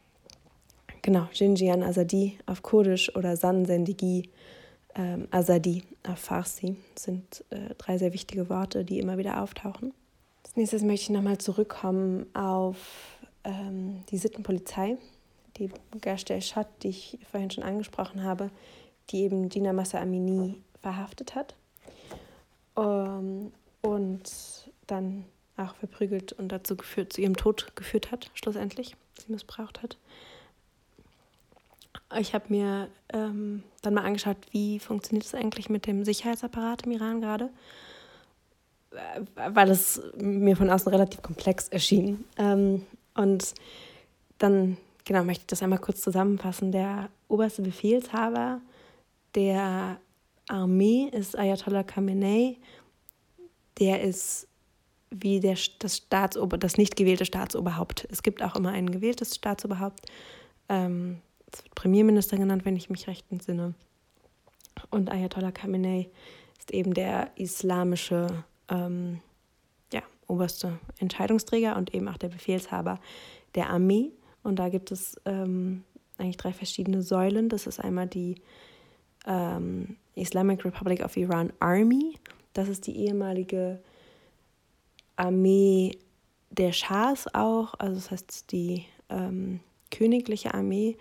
Genau, 1.02 1.28
Jinjian 1.32 1.82
Azadi 1.82 2.38
auf 2.46 2.62
Kurdisch 2.62 3.14
oder 3.16 3.36
San 3.36 3.66
Sendigi 3.66 4.30
ähm, 4.94 5.26
Azadi 5.32 5.82
auf 6.06 6.20
Farsi 6.20 6.76
sind 6.94 7.44
äh, 7.50 7.74
drei 7.76 7.98
sehr 7.98 8.12
wichtige 8.12 8.48
Worte, 8.48 8.84
die 8.84 9.00
immer 9.00 9.18
wieder 9.18 9.42
auftauchen. 9.42 9.92
Als 10.44 10.56
nächstes 10.56 10.82
möchte 10.82 11.04
ich 11.04 11.10
nochmal 11.10 11.38
zurückkommen 11.38 12.26
auf 12.34 12.76
ähm, 13.42 14.04
die 14.10 14.18
Sittenpolizei, 14.18 14.96
die 15.56 15.70
Gashtel 16.00 16.40
Shat, 16.40 16.68
die 16.84 16.90
ich 16.90 17.18
vorhin 17.28 17.50
schon 17.50 17.64
angesprochen 17.64 18.22
habe, 18.22 18.50
die 19.10 19.22
eben 19.22 19.48
Gina 19.48 19.72
Massa 19.72 20.00
Amini 20.00 20.60
verhaftet 20.80 21.34
hat 21.34 21.56
ähm, 22.76 23.52
und 23.80 24.70
dann 24.86 25.24
auch 25.56 25.74
verprügelt 25.74 26.32
und 26.32 26.48
dazu 26.50 26.76
geführt, 26.76 27.12
zu 27.12 27.22
ihrem 27.22 27.36
Tod 27.36 27.74
geführt 27.74 28.12
hat, 28.12 28.30
schlussendlich, 28.34 28.94
sie 29.18 29.32
missbraucht 29.32 29.82
hat. 29.82 29.96
Ich 32.18 32.34
habe 32.34 32.44
mir 32.48 32.88
ähm, 33.12 33.62
dann 33.82 33.94
mal 33.94 34.04
angeschaut, 34.04 34.36
wie 34.50 34.78
funktioniert 34.78 35.24
es 35.24 35.34
eigentlich 35.34 35.70
mit 35.70 35.86
dem 35.86 36.04
Sicherheitsapparat 36.04 36.86
im 36.86 36.92
Iran 36.92 37.20
gerade, 37.20 37.50
äh, 38.90 39.20
weil 39.54 39.70
es 39.70 40.00
mir 40.16 40.56
von 40.56 40.70
außen 40.70 40.90
relativ 40.90 41.22
komplex 41.22 41.68
erschien. 41.68 42.24
Ähm, 42.36 42.86
und 43.14 43.54
dann, 44.38 44.76
genau, 45.04 45.24
möchte 45.24 45.42
ich 45.42 45.46
das 45.46 45.62
einmal 45.62 45.78
kurz 45.78 46.00
zusammenfassen. 46.00 46.72
Der 46.72 47.08
oberste 47.28 47.62
Befehlshaber 47.62 48.60
der 49.34 49.98
Armee 50.48 51.08
ist 51.12 51.38
Ayatollah 51.38 51.82
Khamenei. 51.82 52.56
Der 53.78 54.02
ist 54.02 54.48
wie 55.10 55.40
der, 55.40 55.56
das, 55.78 55.98
Staatsober, 55.98 56.58
das 56.58 56.76
nicht 56.76 56.96
gewählte 56.96 57.24
Staatsoberhaupt. 57.24 58.06
Es 58.10 58.22
gibt 58.22 58.42
auch 58.42 58.56
immer 58.56 58.70
ein 58.70 58.90
gewähltes 58.90 59.34
Staatsoberhaupt. 59.34 60.06
Ähm, 60.68 61.20
es 61.52 61.64
wird 61.64 61.74
Premierminister 61.74 62.36
genannt, 62.36 62.64
wenn 62.64 62.76
ich 62.76 62.90
mich 62.90 63.06
recht 63.06 63.26
entsinne. 63.30 63.74
Und 64.90 65.10
Ayatollah 65.10 65.52
Khamenei 65.52 66.08
ist 66.58 66.70
eben 66.72 66.94
der 66.94 67.30
islamische 67.36 68.44
ähm, 68.68 69.20
ja, 69.92 70.02
oberste 70.26 70.78
Entscheidungsträger 70.98 71.76
und 71.76 71.94
eben 71.94 72.08
auch 72.08 72.16
der 72.16 72.28
Befehlshaber 72.28 73.00
der 73.54 73.70
Armee. 73.70 74.12
Und 74.42 74.58
da 74.58 74.68
gibt 74.68 74.90
es 74.90 75.20
ähm, 75.24 75.84
eigentlich 76.18 76.36
drei 76.36 76.52
verschiedene 76.52 77.02
Säulen. 77.02 77.48
Das 77.48 77.66
ist 77.66 77.80
einmal 77.80 78.06
die 78.06 78.36
ähm, 79.26 79.96
Islamic 80.14 80.64
Republic 80.64 81.04
of 81.04 81.16
Iran 81.16 81.52
Army. 81.60 82.18
Das 82.54 82.68
ist 82.68 82.86
die 82.86 82.96
ehemalige 82.96 83.80
Armee 85.16 85.98
der 86.50 86.72
Schahs 86.72 87.26
auch, 87.32 87.74
also 87.78 87.94
das 87.94 88.10
heißt 88.10 88.52
die 88.52 88.84
ähm, 89.08 89.60
königliche 89.90 90.52
Armee 90.52 90.96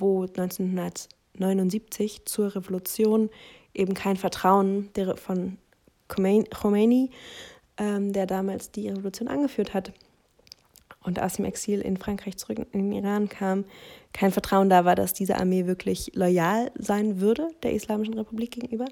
wo 0.00 0.22
1979 0.22 2.24
zur 2.24 2.54
Revolution 2.54 3.30
eben 3.72 3.94
kein 3.94 4.16
Vertrauen 4.16 4.90
der, 4.94 5.16
von 5.16 5.58
Khomeini, 6.08 7.10
ähm, 7.76 8.12
der 8.12 8.26
damals 8.26 8.70
die 8.70 8.88
Revolution 8.88 9.28
angeführt 9.28 9.74
hat 9.74 9.92
und 11.04 11.20
aus 11.20 11.34
dem 11.34 11.44
Exil 11.44 11.80
in 11.80 11.96
Frankreich 11.96 12.38
zurück 12.38 12.58
in 12.72 12.90
den 12.90 13.04
Iran 13.04 13.28
kam, 13.28 13.64
kein 14.12 14.32
Vertrauen 14.32 14.70
da 14.70 14.84
war, 14.84 14.94
dass 14.94 15.12
diese 15.12 15.36
Armee 15.36 15.66
wirklich 15.66 16.12
loyal 16.14 16.70
sein 16.76 17.20
würde 17.20 17.48
der 17.62 17.72
Islamischen 17.72 18.14
Republik 18.14 18.52
gegenüber. 18.52 18.86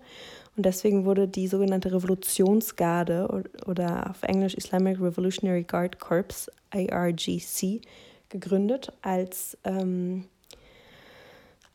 Und 0.57 0.67
deswegen 0.67 1.05
wurde 1.05 1.27
die 1.27 1.49
sogenannte 1.49 1.93
Revolutionsgarde 1.93 3.45
oder 3.67 4.11
auf 4.11 4.23
Englisch 4.23 4.55
Islamic 4.55 5.01
Revolutionary 5.01 5.65
Guard 5.65 5.99
Corps, 5.99 6.51
IRGC, 6.75 7.81
gegründet 8.29 8.93
als 9.03 9.57
ähm, 9.65 10.25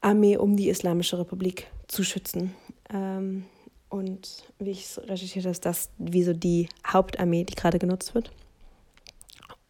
Armee, 0.01 0.37
um 0.37 0.55
die 0.55 0.69
Islamische 0.69 1.19
Republik 1.19 1.67
zu 1.87 2.03
schützen. 2.03 2.53
Ähm, 2.93 3.45
und 3.89 4.43
wie 4.59 4.71
ich 4.71 4.83
es 4.83 4.97
recherchiert 4.99 5.45
habe, 5.45 5.51
ist 5.51 5.65
das 5.65 5.89
wie 5.97 6.23
so 6.23 6.33
die 6.33 6.67
Hauptarmee, 6.85 7.43
die 7.45 7.55
gerade 7.55 7.79
genutzt 7.79 8.13
wird. 8.15 8.31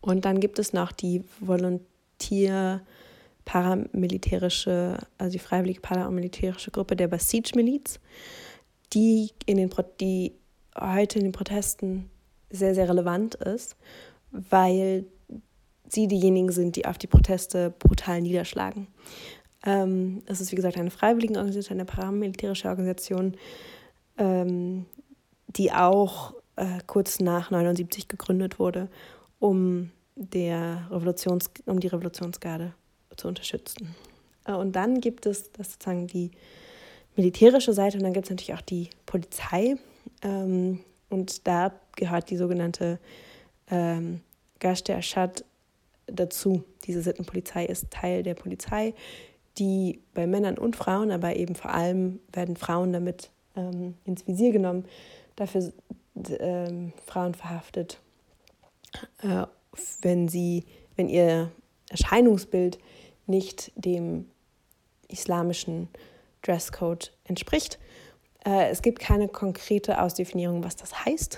Und 0.01 0.25
dann 0.25 0.39
gibt 0.39 0.59
es 0.59 0.73
noch 0.73 0.91
die 0.91 1.23
Volontier 1.39 2.81
paramilitärische, 3.45 4.97
also 5.17 5.31
die 5.31 5.39
freiwillige 5.39 5.81
paramilitärische 5.81 6.71
Gruppe 6.71 6.95
der 6.95 7.07
Basij-Miliz, 7.07 7.99
die, 8.93 9.31
in 9.45 9.57
den, 9.57 9.69
die 9.99 10.33
heute 10.79 11.19
in 11.19 11.25
den 11.25 11.31
Protesten 11.31 12.09
sehr, 12.49 12.75
sehr 12.75 12.89
relevant 12.89 13.35
ist, 13.35 13.75
weil 14.31 15.05
sie 15.89 16.07
diejenigen 16.07 16.51
sind, 16.51 16.75
die 16.75 16.85
auf 16.85 16.97
die 16.97 17.07
Proteste 17.07 17.73
brutal 17.79 18.21
niederschlagen. 18.21 18.87
Ähm, 19.65 20.21
es 20.25 20.41
ist, 20.41 20.51
wie 20.51 20.55
gesagt, 20.55 20.77
eine 20.77 20.91
freiwillige 20.91 21.35
Organisation, 21.35 21.77
eine 21.77 21.85
paramilitärische 21.85 22.69
Organisation, 22.69 23.35
ähm, 24.17 24.85
die 25.47 25.71
auch 25.71 26.33
äh, 26.55 26.79
kurz 26.85 27.19
nach 27.19 27.51
79 27.51 28.07
gegründet 28.07 28.59
wurde, 28.59 28.89
um, 29.39 29.91
der 30.15 30.87
Revolutions 30.89 31.51
um 31.65 31.79
die 31.79 31.87
Revolutionsgarde 31.87 32.73
zu 33.15 33.27
unterstützen. 33.27 33.95
Äh, 34.45 34.53
und 34.53 34.75
dann 34.75 35.01
gibt 35.01 35.25
es 35.25 35.51
das 35.51 35.73
sozusagen 35.73 36.07
die 36.07 36.31
militärische 37.15 37.73
Seite 37.73 37.97
und 37.97 38.03
dann 38.03 38.13
gibt 38.13 38.25
es 38.25 38.29
natürlich 38.29 38.53
auch 38.53 38.61
die 38.61 38.89
Polizei. 39.05 39.75
Ähm, 40.23 40.79
und 41.09 41.47
da 41.47 41.73
gehört 41.95 42.29
die 42.29 42.37
sogenannte 42.37 42.99
ähm, 43.69 44.21
Gashte 44.59 44.93
Ashad 44.93 45.43
dazu. 46.07 46.63
Diese 46.85 47.01
Sittenpolizei 47.01 47.65
ist 47.65 47.91
Teil 47.91 48.23
der 48.23 48.33
Polizei, 48.33 48.93
die 49.59 50.01
bei 50.13 50.27
Männern 50.27 50.57
und 50.57 50.75
Frauen, 50.75 51.11
aber 51.11 51.35
eben 51.35 51.55
vor 51.55 51.73
allem 51.73 52.19
werden 52.31 52.55
Frauen 52.55 52.93
damit 52.93 53.31
ähm, 53.55 53.95
ins 54.05 54.27
Visier 54.27 54.51
genommen, 54.51 54.85
dafür 55.35 55.71
ähm, 56.39 56.93
Frauen 57.05 57.33
verhaftet, 57.33 57.99
äh, 59.21 59.45
wenn 60.01 60.27
sie, 60.27 60.65
wenn 60.95 61.09
ihr 61.09 61.51
Erscheinungsbild 61.89 62.79
nicht 63.25 63.71
dem 63.75 64.25
islamischen 65.07 65.89
Dresscode 66.41 67.13
entspricht. 67.25 67.79
Äh, 68.45 68.69
es 68.69 68.81
gibt 68.81 68.99
keine 68.99 69.27
konkrete 69.27 70.01
Ausdefinierung, 70.01 70.63
was 70.63 70.75
das 70.75 71.05
heißt, 71.05 71.37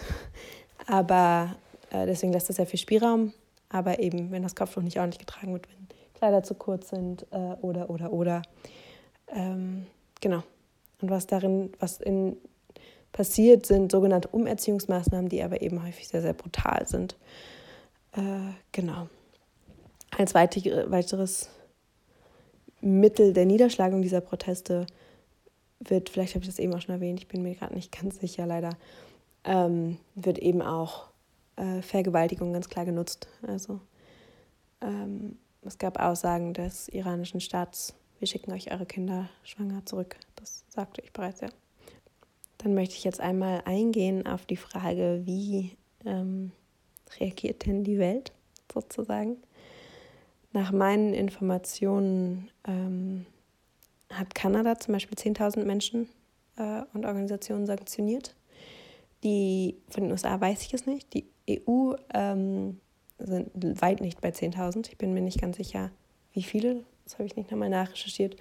aber 0.88 1.56
äh, 1.92 2.06
deswegen 2.06 2.34
lässt 2.34 2.50
das 2.50 2.58
sehr 2.58 2.68
viel 2.68 2.80
Spielraum. 2.80 3.34
Aber 3.72 4.00
eben, 4.00 4.32
wenn 4.32 4.42
das 4.42 4.56
Kopftuch 4.56 4.82
nicht 4.82 4.98
ordentlich 4.98 5.20
getragen 5.20 5.54
wird, 5.54 5.70
wenn 5.70 5.79
Kleider 6.20 6.44
zu 6.44 6.54
kurz 6.54 6.90
sind 6.90 7.26
äh, 7.32 7.56
oder, 7.62 7.90
oder, 7.90 8.12
oder. 8.12 8.42
Ähm, 9.30 9.88
genau. 10.20 10.44
Und 11.02 11.10
was 11.10 11.28
darin, 11.28 11.72
was 11.80 12.00
in 12.00 12.36
passiert, 13.14 13.66
sind 13.66 13.92
sogenannte 13.92 14.28
Umerziehungsmaßnahmen, 14.28 15.30
die 15.30 15.42
aber 15.42 15.62
eben 15.62 15.82
häufig 15.82 16.10
sehr, 16.10 16.22
sehr 16.22 16.34
brutal 16.34 16.86
sind. 16.86 17.18
Äh, 18.12 18.52
genau. 18.74 19.08
Als 20.18 20.34
weiteres 20.34 21.50
Mittel 22.82 23.34
der 23.34 23.46
Niederschlagung 23.46 24.02
dieser 24.02 24.22
Proteste 24.22 24.88
wird, 25.80 26.10
vielleicht 26.10 26.36
habe 26.36 26.44
ich 26.44 26.50
das 26.50 26.60
eben 26.60 26.74
auch 26.74 26.82
schon 26.82 26.96
erwähnt, 26.96 27.20
ich 27.20 27.30
bin 27.30 27.44
mir 27.44 27.56
gerade 27.56 27.74
nicht 27.74 27.98
ganz 27.98 28.20
sicher 28.20 28.46
leider, 28.46 28.72
ähm, 29.46 29.98
wird 30.16 30.38
eben 30.38 30.62
auch 30.62 31.08
äh, 31.56 31.82
Vergewaltigung 31.82 32.52
ganz 32.52 32.68
klar 32.68 32.86
genutzt. 32.86 33.28
Also 33.48 33.80
ähm, 34.82 35.38
es 35.62 35.78
gab 35.78 36.00
Aussagen 36.00 36.54
des 36.54 36.88
iranischen 36.90 37.42
Staats, 37.42 37.94
wir 38.20 38.28
schicken 38.28 38.52
euch 38.52 38.72
eure 38.72 38.86
Kinder 38.86 39.30
schwanger 39.44 39.86
zurück. 39.86 40.18
Das 40.36 40.66
sagte 40.68 41.02
ich 41.02 41.14
bereits, 41.14 41.42
ja. 41.42 41.50
Dann 42.58 42.74
möchte 42.74 42.96
ich 42.96 43.06
jetzt 43.06 43.22
einmal 43.22 43.62
eingehen 43.66 44.28
auf 44.28 44.46
die 44.46 44.58
Frage, 44.58 45.22
wie 45.24 45.78
ähm, 46.06 46.52
reagiert 47.20 47.66
denn 47.66 47.86
die 47.86 47.98
Welt 47.98 48.34
sozusagen? 48.72 49.38
Nach 50.52 50.72
meinen 50.72 51.14
Informationen 51.14 52.50
ähm, 52.68 53.26
hat 54.10 54.36
Kanada 54.36 54.78
zum 54.80 54.94
Beispiel 54.94 55.18
10.000 55.18 55.64
Menschen 55.64 56.10
äh, 56.58 56.82
und 56.94 57.06
Organisationen 57.06 57.66
sanktioniert. 57.66 58.36
Die 59.24 59.78
von 59.90 60.04
den 60.04 60.12
USA 60.12 60.40
weiß 60.40 60.64
ich 60.64 60.74
es 60.74 60.86
nicht. 60.86 61.14
Die 61.14 61.30
EU 61.50 61.94
ähm, 62.14 62.80
sind 63.20 63.82
weit 63.82 64.02
nicht 64.02 64.22
bei 64.22 64.30
10.000. 64.30 64.88
Ich 64.90 64.98
bin 64.98 65.14
mir 65.14 65.22
nicht 65.22 65.42
ganz 65.42 65.58
sicher, 65.58 65.92
wie 66.34 66.44
viele. 66.44 66.84
Das 67.04 67.16
habe 67.16 67.26
ich 67.26 67.36
nicht 67.36 67.52
nochmal 67.52 67.70
nachrecherchiert. 67.70 68.36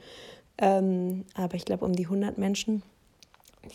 Ähm, 0.59 1.25
aber 1.35 1.55
ich 1.55 1.65
glaube 1.65 1.85
um 1.85 1.95
die 1.95 2.05
100 2.05 2.39
Menschen, 2.39 2.83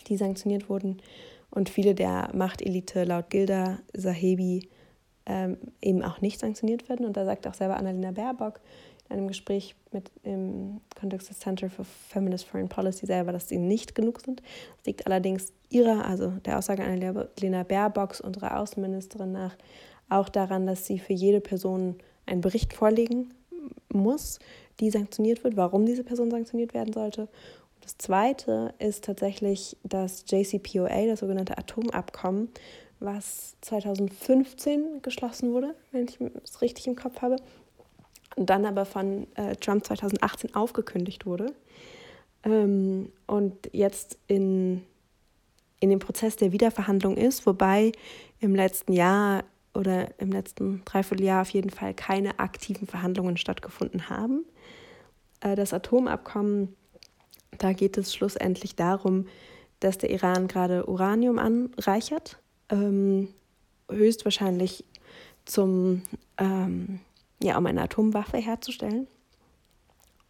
die 0.08 0.18
sanktioniert 0.18 0.70
wurden. 0.70 1.02
Und 1.50 1.70
viele 1.70 1.94
der 1.94 2.30
Machtelite 2.34 3.04
laut 3.04 3.30
Gilda 3.30 3.80
Sahebi 3.94 4.68
ähm, 5.26 5.58
eben 5.82 6.04
auch 6.04 6.22
nicht 6.22 6.40
sanktioniert 6.40 6.90
werden. 6.90 7.06
Und 7.06 7.16
da 7.16 7.26
sagt 7.26 7.48
auch 7.48 7.54
selber 7.54 7.78
Annalena 7.78 8.12
Baerbock 8.12 8.60
in 9.10 9.18
einem 9.18 9.28
Gespräch 9.28 9.76
mit 9.92 10.12
im 10.24 10.82
Kontext 11.00 11.30
des 11.30 11.40
Center 11.40 11.70
for 11.70 11.86
Feminist 11.86 12.46
Foreign 12.46 12.70
Policy 12.70 13.06
selber, 13.06 13.32
dass 13.32 13.50
sie 13.50 13.58
nicht 13.58 13.96
genug 13.96 14.22
sind. 14.22 14.42
Das 14.78 14.86
liegt 14.86 15.06
allerdings 15.06 15.54
ihrer, 15.70 16.06
also 16.06 16.30
der 16.46 16.58
Aussage 16.58 16.84
Annalena 16.84 17.64
Baerbocks, 17.64 18.22
unserer 18.22 18.60
Außenministerin 18.60 19.32
nach, 19.32 19.56
auch 20.10 20.30
daran, 20.30 20.68
dass 20.68 20.86
sie 20.86 21.00
für 21.00 21.14
jede 21.14 21.42
Person 21.42 21.96
einen 22.26 22.42
Bericht 22.42 22.74
vorlegen 22.74 23.34
muss, 23.92 24.40
die 24.80 24.90
sanktioniert 24.90 25.44
wird, 25.44 25.56
warum 25.56 25.86
diese 25.86 26.04
Person 26.04 26.32
sanktioniert 26.32 26.74
werden 26.74 26.94
sollte. 26.94 27.22
Und 27.22 27.86
das 27.86 27.98
Zweite 27.98 28.74
ist 28.80 29.04
tatsächlich 29.04 29.78
das 29.84 30.26
JCPOA, 30.28 31.08
das 31.08 31.20
sogenannte 31.20 31.58
Atomabkommen, 31.58 32.50
was 33.00 33.56
2015 33.62 35.02
geschlossen 35.02 35.52
wurde, 35.52 35.76
wenn 35.92 36.06
ich 36.06 36.20
es 36.44 36.62
richtig 36.62 36.88
im 36.88 36.96
Kopf 36.96 37.22
habe, 37.22 37.36
und 38.36 38.50
dann 38.50 38.66
aber 38.66 38.86
von 38.86 39.28
äh, 39.36 39.56
Trump 39.58 39.86
2018 39.86 40.56
aufgekündigt 40.56 41.26
wurde 41.26 41.54
ähm, 42.44 43.12
und 43.28 43.70
jetzt 43.72 44.18
in, 44.28 44.84
in 45.80 45.90
dem 45.90 46.00
Prozess 46.00 46.36
der 46.36 46.52
Wiederverhandlung 46.52 47.18
ist, 47.18 47.46
wobei 47.46 47.92
im 48.40 48.56
letzten 48.56 48.94
Jahr 48.94 49.44
oder 49.74 50.20
im 50.20 50.32
letzten 50.32 50.84
Dreivierteljahr 50.86 51.42
auf 51.42 51.50
jeden 51.50 51.70
Fall 51.70 51.94
keine 51.94 52.40
aktiven 52.40 52.88
Verhandlungen 52.88 53.38
stattgefunden 53.38 54.10
haben. 54.10 54.46
Äh, 55.42 55.56
das 55.56 55.74
Atomabkommen, 55.74 56.76
da 57.58 57.74
geht 57.74 57.98
es 57.98 58.14
schlussendlich 58.14 58.76
darum, 58.76 59.28
dass 59.80 59.98
der 59.98 60.12
Iran 60.12 60.48
gerade 60.48 60.86
Uranium 60.86 61.40
anreichert 61.40 62.40
ähm, 62.70 63.30
höchstwahrscheinlich 63.90 64.86
zum, 65.46 66.04
ähm, 66.38 67.00
ja, 67.42 67.58
um 67.58 67.66
eine 67.66 67.82
Atomwaffe 67.82 68.38
herzustellen. 68.38 69.08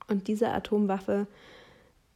Und 0.07 0.27
diese 0.27 0.49
Atomwaffe 0.49 1.27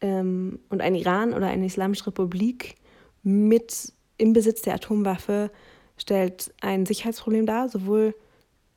ähm, 0.02 0.60
und 0.70 0.82
ein 0.82 0.96
Iran 0.96 1.34
oder 1.34 1.48
eine 1.48 1.66
Islamische 1.66 2.08
Republik 2.08 2.76
mit 3.24 3.94
im 4.18 4.34
Besitz 4.34 4.62
der 4.64 4.76
Atomwaffe 4.76 5.52
stellt 5.98 6.54
ein 6.62 6.86
Sicherheitsproblem 6.86 7.46
dar, 7.46 7.70
sowohl 7.70 8.16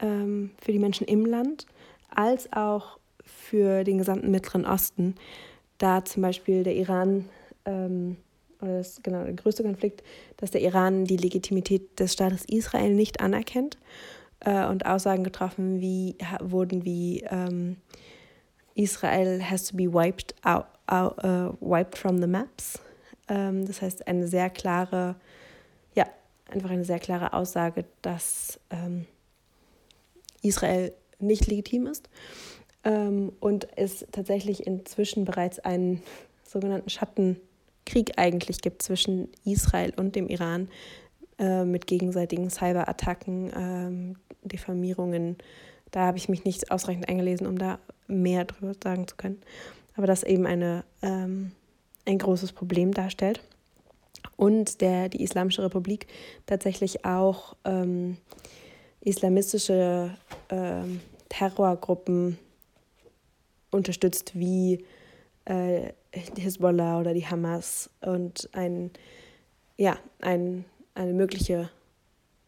ähm, 0.00 0.50
für 0.60 0.72
die 0.72 0.78
Menschen 0.78 1.06
im 1.06 1.24
Land 1.26 1.66
als 2.14 2.52
auch 2.52 2.98
für 3.24 3.84
den 3.84 3.98
gesamten 3.98 4.30
Mittleren 4.30 4.66
Osten, 4.66 5.14
da 5.78 6.04
zum 6.04 6.22
Beispiel 6.22 6.62
der 6.62 6.74
Iran 6.74 7.28
ähm, 7.64 8.16
oder 8.60 8.78
das 8.78 9.02
genau 9.02 9.24
der 9.24 9.32
größte 9.32 9.62
Konflikt, 9.62 10.02
dass 10.36 10.50
der 10.50 10.60
Iran 10.60 11.04
die 11.04 11.16
Legitimität 11.16 11.98
des 11.98 12.12
Staates 12.12 12.44
Israel 12.44 12.94
nicht 12.94 13.20
anerkennt 13.20 13.78
äh, 14.40 14.66
und 14.66 14.86
Aussagen 14.86 15.24
getroffen 15.24 15.80
wie 15.80 16.16
wurden 16.40 16.84
wie 16.84 17.24
ähm, 17.30 17.76
Israel 18.74 19.42
has 19.42 19.64
to 19.66 19.76
be 19.76 19.92
wiped 19.92 20.34
out, 20.44 20.66
out 20.86 21.22
uh, 21.24 21.52
wiped 21.60 21.96
from 21.96 22.18
the 22.18 22.26
maps. 22.26 22.78
Ähm, 23.28 23.66
das 23.66 23.82
heißt 23.82 24.06
eine 24.06 24.26
sehr 24.26 24.50
klare, 24.50 25.16
einfach 26.52 26.70
eine 26.70 26.84
sehr 26.84 26.98
klare 26.98 27.32
Aussage, 27.32 27.84
dass 28.02 28.60
ähm, 28.70 29.06
Israel 30.42 30.92
nicht 31.18 31.46
legitim 31.46 31.86
ist 31.86 32.08
ähm, 32.84 33.32
und 33.40 33.68
es 33.76 34.06
tatsächlich 34.12 34.66
inzwischen 34.66 35.24
bereits 35.24 35.58
einen 35.58 36.02
sogenannten 36.44 36.90
Schatten 36.90 37.40
Krieg 37.86 38.12
eigentlich 38.16 38.60
gibt 38.60 38.82
zwischen 38.82 39.28
Israel 39.44 39.92
und 39.96 40.14
dem 40.14 40.28
Iran 40.28 40.68
äh, 41.38 41.64
mit 41.64 41.86
gegenseitigen 41.86 42.50
Cyberattacken, 42.50 43.50
ähm, 43.56 44.16
Diffamierungen. 44.42 45.36
Da 45.90 46.06
habe 46.06 46.18
ich 46.18 46.28
mich 46.28 46.44
nicht 46.44 46.70
ausreichend 46.70 47.08
eingelesen, 47.08 47.46
um 47.46 47.58
da 47.58 47.78
mehr 48.06 48.44
drüber 48.44 48.74
sagen 48.82 49.08
zu 49.08 49.16
können. 49.16 49.40
Aber 49.96 50.06
das 50.06 50.22
eben 50.22 50.46
eine, 50.46 50.84
ähm, 51.02 51.52
ein 52.06 52.18
großes 52.18 52.52
Problem 52.52 52.92
darstellt. 52.92 53.40
Und 54.40 54.80
der, 54.80 55.10
die 55.10 55.22
Islamische 55.22 55.62
Republik 55.62 56.06
tatsächlich 56.46 57.04
auch 57.04 57.56
ähm, 57.66 58.16
islamistische 59.02 60.16
ähm, 60.48 61.02
Terrorgruppen 61.28 62.38
unterstützt, 63.70 64.32
wie 64.38 64.82
äh, 65.44 65.92
Hisbollah 66.38 67.00
oder 67.00 67.12
die 67.12 67.26
Hamas 67.26 67.90
und 68.00 68.48
ein, 68.52 68.92
ja, 69.76 69.98
ein, 70.22 70.64
eine 70.94 71.12
mögliche, 71.12 71.68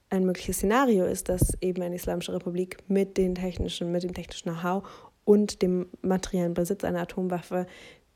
ein 0.09 0.25
mögliches 0.25 0.57
Szenario 0.57 1.05
ist, 1.05 1.29
dass 1.29 1.59
eben 1.61 1.83
eine 1.83 1.97
islamische 1.97 2.33
Republik 2.33 2.79
mit, 2.89 3.19
den 3.19 3.35
technischen, 3.35 3.93
mit 3.93 4.03
dem 4.03 4.15
technischen 4.15 4.51
Know-how 4.51 4.83
und 5.27 5.61
dem 5.61 5.91
materiellen 6.01 6.55
Besitz 6.55 6.85
einer 6.85 7.03
Atomwaffe 7.03 7.67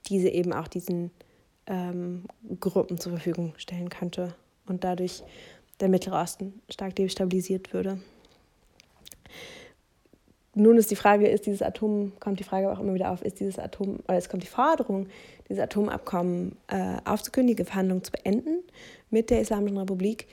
diese 0.08 0.30
eben 0.30 0.54
auch 0.54 0.66
diesen 0.66 1.10
ähm, 1.66 2.24
Gruppen 2.60 2.98
zur 2.98 3.12
Verfügung 3.12 3.54
stellen 3.56 3.88
könnte 3.88 4.34
und 4.66 4.84
dadurch 4.84 5.22
der 5.80 5.88
Mittlere 5.88 6.16
Osten 6.16 6.60
stark 6.70 6.96
destabilisiert 6.96 7.72
würde. 7.72 8.00
nun 10.54 10.78
ist 10.78 10.90
die 10.90 10.96
Frage, 10.96 11.28
ist 11.28 11.46
dieses 11.46 11.60
Atom, 11.62 12.12
kommt 12.18 12.40
die 12.40 12.44
Frage 12.44 12.72
auch 12.72 12.80
immer 12.80 12.94
wieder 12.94 13.10
auf, 13.10 13.22
ist 13.22 13.40
dieses 13.40 13.58
Atom, 13.58 13.98
oder 14.08 14.16
es 14.16 14.28
kommt 14.28 14.42
die 14.42 14.48
Forderung, 14.48 15.06
dieses 15.48 15.62
Atomabkommen 15.62 16.56
äh, 16.68 16.96
aufzukündigen, 17.04 17.66
Verhandlungen 17.66 18.02
zu 18.02 18.12
beenden 18.12 18.62
mit 19.10 19.30
der 19.30 19.40
Islamischen 19.40 19.76
Republik, 19.76 20.26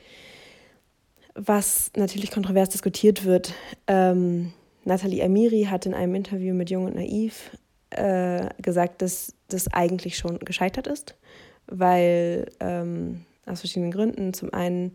was 1.35 1.91
natürlich 1.95 2.31
kontrovers 2.31 2.69
diskutiert 2.69 3.25
wird. 3.25 3.53
Ähm, 3.87 4.53
Nathalie 4.85 5.23
Amiri 5.23 5.67
hat 5.69 5.85
in 5.85 5.93
einem 5.93 6.15
Interview 6.15 6.53
mit 6.53 6.69
Jung 6.69 6.85
und 6.85 6.95
Naiv 6.95 7.51
äh, 7.89 8.49
gesagt, 8.61 9.01
dass 9.01 9.33
das 9.53 9.71
eigentlich 9.71 10.17
schon 10.17 10.39
gescheitert 10.39 10.87
ist, 10.87 11.15
weil 11.67 12.51
ähm, 12.59 13.25
aus 13.45 13.61
verschiedenen 13.61 13.91
Gründen 13.91 14.33
zum 14.33 14.53
einen 14.53 14.93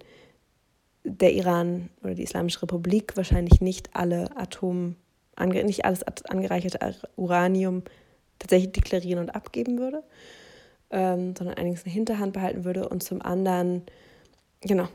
der 1.05 1.33
Iran 1.33 1.89
oder 2.03 2.15
die 2.15 2.23
Islamische 2.23 2.63
Republik 2.63 3.17
wahrscheinlich 3.17 3.61
nicht 3.61 3.95
alle 3.95 4.37
Atom 4.37 4.97
nicht 5.41 5.85
alles 5.85 6.03
angereicherte 6.03 6.97
Uranium 7.15 7.85
tatsächlich 8.41 8.73
deklarieren 8.73 9.21
und 9.21 9.31
abgeben 9.35 9.79
würde, 9.79 10.03
ähm, 10.91 11.35
sondern 11.37 11.57
einiges 11.57 11.85
in 11.85 11.93
Hinterhand 11.93 12.33
behalten 12.33 12.65
würde 12.65 12.89
und 12.89 13.03
zum 13.03 13.23
anderen, 13.23 13.83
genau, 14.61 14.89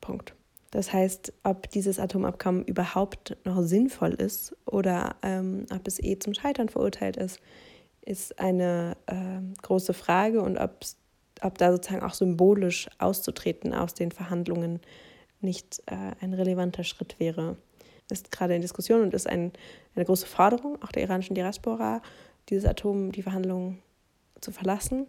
Punkt. 0.00 0.34
Das 0.70 0.92
heißt, 0.92 1.32
ob 1.42 1.68
dieses 1.70 1.98
Atomabkommen 1.98 2.64
überhaupt 2.64 3.36
noch 3.44 3.60
sinnvoll 3.62 4.12
ist 4.12 4.56
oder 4.66 5.16
ähm, 5.22 5.66
ob 5.74 5.86
es 5.88 6.00
eh 6.00 6.18
zum 6.18 6.32
Scheitern 6.32 6.68
verurteilt 6.68 7.16
ist, 7.16 7.40
ist 8.02 8.38
eine 8.38 8.96
äh, 9.06 9.40
große 9.62 9.94
Frage 9.94 10.42
und 10.42 10.58
ob 10.58 11.58
da 11.58 11.72
sozusagen 11.72 12.02
auch 12.02 12.14
symbolisch 12.14 12.88
auszutreten 12.98 13.74
aus 13.74 13.94
den 13.94 14.12
Verhandlungen 14.12 14.80
nicht 15.40 15.82
äh, 15.86 16.12
ein 16.20 16.34
relevanter 16.34 16.84
Schritt 16.84 17.18
wäre 17.18 17.56
ist 18.10 18.30
gerade 18.30 18.54
in 18.54 18.60
Diskussion 18.62 19.02
und 19.02 19.14
ist 19.14 19.26
ein, 19.26 19.52
eine 19.94 20.04
große 20.04 20.26
Forderung 20.26 20.80
auch 20.82 20.92
der 20.92 21.02
iranischen 21.02 21.34
Diaspora, 21.34 22.02
dieses 22.48 22.64
Atom, 22.64 23.12
die 23.12 23.22
Verhandlungen 23.22 23.78
zu 24.40 24.52
verlassen. 24.52 25.06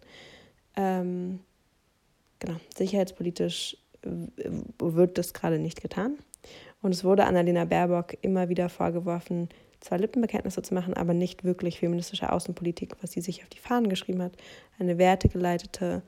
Ähm, 0.76 1.40
genau, 2.38 2.56
sicherheitspolitisch 2.76 3.76
wird 4.02 5.18
das 5.18 5.32
gerade 5.32 5.58
nicht 5.58 5.80
getan. 5.80 6.18
Und 6.80 6.92
es 6.92 7.04
wurde 7.04 7.24
Annalena 7.24 7.64
Baerbock 7.64 8.16
immer 8.22 8.48
wieder 8.48 8.68
vorgeworfen, 8.68 9.48
zwar 9.82 9.98
Lippenbekenntnisse 9.98 10.62
zu 10.62 10.74
machen, 10.74 10.94
aber 10.94 11.12
nicht 11.12 11.44
wirklich 11.44 11.80
feministische 11.80 12.32
Außenpolitik, 12.32 12.96
was 13.02 13.12
sie 13.12 13.20
sich 13.20 13.42
auf 13.42 13.48
die 13.48 13.58
Fahnen 13.58 13.88
geschrieben 13.88 14.22
hat, 14.22 14.32
eine 14.78 14.96
wertegeleitete 14.96 16.02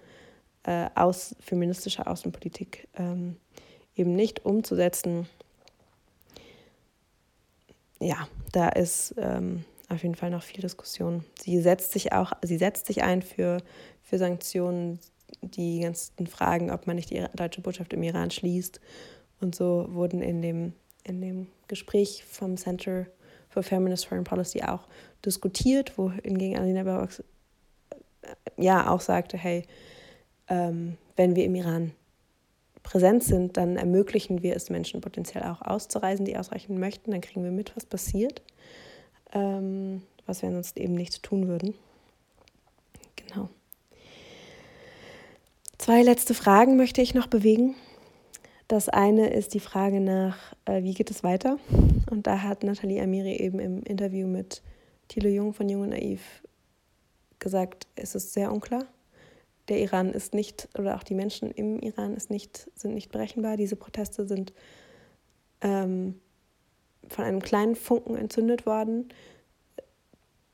äh, 0.62 0.88
aus, 0.94 1.36
feministische 1.40 2.06
Außenpolitik 2.06 2.88
ähm, 2.96 3.36
eben 3.94 4.16
nicht 4.16 4.44
umzusetzen 4.44 5.26
ja, 8.04 8.28
da 8.52 8.68
ist 8.68 9.14
ähm, 9.18 9.64
auf 9.88 10.02
jeden 10.02 10.14
Fall 10.14 10.30
noch 10.30 10.42
viel 10.42 10.60
Diskussion. 10.60 11.24
Sie 11.40 11.60
setzt 11.60 11.92
sich 11.92 12.12
auch, 12.12 12.32
sie 12.42 12.58
setzt 12.58 12.86
sich 12.86 13.02
ein 13.02 13.22
für, 13.22 13.58
für 14.02 14.18
Sanktionen, 14.18 15.00
die 15.40 15.80
ganzen 15.80 16.26
Fragen, 16.26 16.70
ob 16.70 16.86
man 16.86 16.96
nicht 16.96 17.10
die 17.10 17.24
deutsche 17.34 17.60
Botschaft 17.60 17.92
im 17.92 18.02
Iran 18.02 18.30
schließt. 18.30 18.80
Und 19.40 19.54
so 19.54 19.86
wurden 19.90 20.22
in 20.22 20.42
dem, 20.42 20.74
in 21.02 21.20
dem 21.20 21.48
Gespräch 21.68 22.24
vom 22.24 22.56
Center 22.56 23.06
for 23.54 23.62
Feminist 23.62 24.06
Foreign 24.06 24.24
Policy 24.24 24.62
auch 24.62 24.80
diskutiert, 25.24 25.96
wo 25.96 26.10
hingegen 26.10 26.58
Alina 26.58 26.82
Baerbock 26.82 27.10
äh, 28.22 28.62
ja 28.62 28.90
auch 28.90 29.00
sagte, 29.00 29.38
hey, 29.38 29.64
ähm, 30.48 30.98
wenn 31.16 31.36
wir 31.36 31.44
im 31.44 31.54
Iran 31.54 31.92
präsent 32.82 33.22
sind, 33.22 33.56
dann 33.56 33.76
ermöglichen 33.76 34.42
wir 34.42 34.56
es 34.56 34.68
Menschen 34.70 35.00
potenziell 35.00 35.44
auch 35.44 35.62
auszureisen, 35.62 36.26
die 36.26 36.36
ausreichen 36.36 36.78
möchten. 36.78 37.12
Dann 37.12 37.20
kriegen 37.20 37.44
wir 37.44 37.52
mit, 37.52 37.74
was 37.76 37.86
passiert, 37.86 38.42
ähm, 39.32 40.02
was 40.26 40.42
wir 40.42 40.50
sonst 40.50 40.76
eben 40.76 40.94
nicht 40.94 41.22
tun 41.22 41.46
würden. 41.48 41.74
Genau. 43.16 43.48
Zwei 45.78 46.02
letzte 46.02 46.34
Fragen 46.34 46.76
möchte 46.76 47.00
ich 47.00 47.14
noch 47.14 47.28
bewegen. 47.28 47.76
Das 48.68 48.88
eine 48.88 49.28
ist 49.32 49.54
die 49.54 49.60
Frage 49.60 50.00
nach, 50.00 50.36
äh, 50.64 50.82
wie 50.82 50.94
geht 50.94 51.10
es 51.10 51.22
weiter? 51.22 51.58
Und 52.10 52.26
da 52.26 52.42
hat 52.42 52.62
Nathalie 52.62 53.02
Amiri 53.02 53.36
eben 53.36 53.58
im 53.58 53.82
Interview 53.82 54.26
mit 54.26 54.62
Thilo 55.08 55.28
Jung 55.28 55.52
von 55.52 55.68
Jung 55.68 55.82
und 55.82 55.90
Naiv 55.90 56.42
gesagt, 57.38 57.86
es 57.94 58.14
ist 58.14 58.32
sehr 58.32 58.52
unklar 58.52 58.86
der 59.68 59.80
Iran 59.80 60.12
ist 60.12 60.34
nicht, 60.34 60.68
oder 60.78 60.96
auch 60.96 61.02
die 61.02 61.14
Menschen 61.14 61.50
im 61.50 61.78
Iran 61.80 62.14
ist 62.14 62.30
nicht, 62.30 62.70
sind 62.74 62.94
nicht 62.94 63.10
berechenbar. 63.10 63.56
Diese 63.56 63.76
Proteste 63.76 64.26
sind 64.26 64.52
ähm, 65.62 66.20
von 67.08 67.24
einem 67.24 67.40
kleinen 67.40 67.74
Funken 67.74 68.16
entzündet 68.16 68.66
worden. 68.66 69.08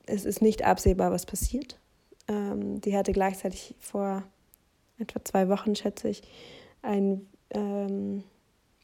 Es 0.07 0.25
ist 0.25 0.43
nicht 0.43 0.65
absehbar, 0.65 1.11
was 1.11 1.27
passiert. 1.27 1.79
Ähm, 2.29 2.81
die 2.81 2.97
hatte 2.97 3.13
gleichzeitig 3.13 3.75
vor 3.81 4.23
etwa 4.99 5.25
zwei 5.25 5.49
Wochen, 5.49 5.75
schätze 5.75 6.09
ich, 6.09 6.23
ein 6.83 7.29
ähm, 7.51 8.25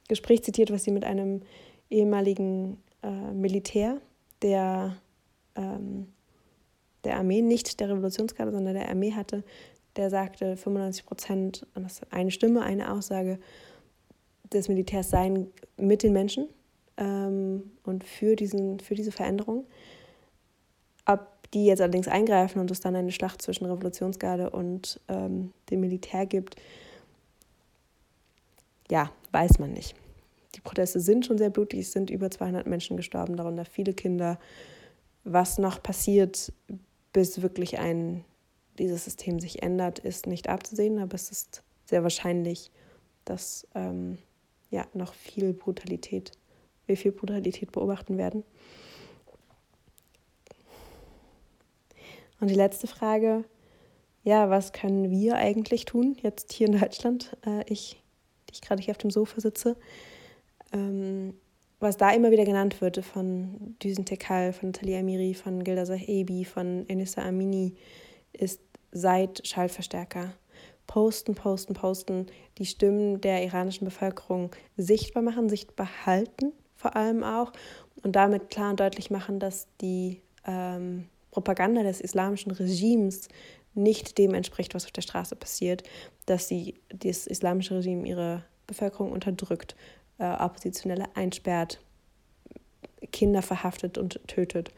Gespräch 0.08 0.42
zitiert, 0.42 0.70
was 0.70 0.84
sie 0.84 0.92
mit 0.92 1.04
einem 1.04 1.42
ehemaligen 1.90 2.78
äh, 3.02 3.32
Militär 3.32 4.00
der, 4.42 4.96
ähm, 5.54 6.08
der 7.04 7.16
Armee, 7.16 7.42
nicht 7.42 7.80
der 7.80 7.90
Revolutionsgarde, 7.90 8.52
sondern 8.52 8.74
der 8.74 8.88
Armee 8.88 9.12
hatte, 9.12 9.44
der 9.96 10.10
sagte, 10.10 10.56
95 10.56 11.06
Prozent, 11.06 11.66
eine 12.10 12.30
Stimme, 12.30 12.62
eine 12.62 12.92
Aussage 12.92 13.38
des 14.52 14.68
Militärs 14.68 15.10
seien 15.10 15.50
mit 15.76 16.02
den 16.02 16.12
Menschen 16.12 16.48
ähm, 16.96 17.70
und 17.84 18.04
für, 18.04 18.36
diesen, 18.36 18.80
für 18.80 18.94
diese 18.94 19.12
Veränderung. 19.12 19.66
Ob 21.06 21.50
die 21.52 21.66
jetzt 21.66 21.80
allerdings 21.80 22.08
eingreifen 22.08 22.60
und 22.60 22.70
es 22.70 22.80
dann 22.80 22.96
eine 22.96 23.12
Schlacht 23.12 23.40
zwischen 23.40 23.66
Revolutionsgarde 23.66 24.50
und 24.50 25.00
ähm, 25.08 25.52
dem 25.70 25.80
Militär 25.80 26.26
gibt, 26.26 26.56
ja, 28.90 29.10
weiß 29.32 29.58
man 29.58 29.72
nicht. 29.72 29.94
Die 30.54 30.60
Proteste 30.60 31.00
sind 31.00 31.26
schon 31.26 31.38
sehr 31.38 31.50
blutig, 31.50 31.80
es 31.80 31.92
sind 31.92 32.10
über 32.10 32.30
200 32.30 32.66
Menschen 32.66 32.96
gestorben, 32.96 33.36
darunter 33.36 33.64
viele 33.64 33.92
Kinder. 33.92 34.38
Was 35.24 35.58
noch 35.58 35.82
passiert, 35.82 36.52
bis 37.12 37.42
wirklich 37.42 37.78
ein 37.78 38.24
dieses 38.78 39.04
System 39.04 39.40
sich 39.40 39.62
ändert, 39.62 39.98
ist 39.98 40.26
nicht 40.26 40.48
abzusehen, 40.48 40.98
aber 40.98 41.14
es 41.14 41.30
ist 41.30 41.62
sehr 41.84 42.02
wahrscheinlich, 42.02 42.70
dass 43.24 43.66
ähm, 43.74 44.18
ja, 44.70 44.86
noch 44.94 45.14
viel 45.14 45.52
Brutalität, 45.52 46.32
wir 46.86 46.96
viel 46.96 47.12
Brutalität 47.12 47.72
beobachten 47.72 48.18
werden. 48.18 48.44
Und 52.40 52.48
die 52.48 52.54
letzte 52.54 52.86
Frage, 52.86 53.44
ja, 54.22 54.50
was 54.50 54.72
können 54.72 55.10
wir 55.10 55.36
eigentlich 55.36 55.84
tun, 55.84 56.16
jetzt 56.22 56.52
hier 56.52 56.66
in 56.66 56.78
Deutschland, 56.78 57.36
äh, 57.46 57.64
ich, 57.66 58.02
die 58.48 58.54
ich 58.54 58.60
gerade 58.60 58.82
hier 58.82 58.92
auf 58.92 58.98
dem 58.98 59.10
Sofa 59.10 59.40
sitze, 59.40 59.76
ähm, 60.72 61.34
was 61.78 61.96
da 61.96 62.10
immer 62.12 62.30
wieder 62.30 62.44
genannt 62.44 62.80
wird 62.80 63.04
von 63.04 63.76
Düsen 63.82 64.04
Tekal, 64.04 64.52
von 64.52 64.72
Talia 64.72 65.00
Amiri, 65.00 65.34
von 65.34 65.62
Gilda 65.62 65.84
Sahebi, 65.84 66.44
von 66.44 66.88
Enissa 66.88 67.22
Amini, 67.22 67.74
ist 68.32 68.60
seid 68.92 69.46
Schallverstärker. 69.46 70.32
Posten, 70.86 71.34
posten, 71.34 71.74
posten, 71.74 72.26
die 72.58 72.64
Stimmen 72.64 73.20
der 73.20 73.42
iranischen 73.44 73.84
Bevölkerung 73.84 74.54
sichtbar 74.76 75.22
machen, 75.22 75.48
sichtbar 75.48 76.06
halten 76.06 76.52
vor 76.76 76.94
allem 76.94 77.24
auch 77.24 77.52
und 78.02 78.14
damit 78.14 78.50
klar 78.50 78.70
und 78.70 78.80
deutlich 78.80 79.10
machen, 79.10 79.40
dass 79.40 79.66
die 79.80 80.20
ähm, 80.46 81.06
Propaganda 81.32 81.82
des 81.82 82.00
islamischen 82.00 82.52
Regimes 82.52 83.28
nicht 83.76 84.18
dem 84.18 84.34
entspricht, 84.34 84.74
was 84.74 84.84
auf 84.84 84.92
der 84.92 85.02
Straße 85.02 85.36
passiert, 85.36 85.82
dass 86.26 86.48
sie, 86.48 86.74
das 86.88 87.26
islamische 87.26 87.76
Regime 87.76 88.06
ihre 88.06 88.44
Bevölkerung 88.66 89.12
unterdrückt, 89.12 89.76
äh, 90.18 90.24
Oppositionelle 90.24 91.04
einsperrt, 91.14 91.80
Kinder 93.12 93.42
verhaftet 93.42 93.98
und 93.98 94.20
tötet. 94.26 94.72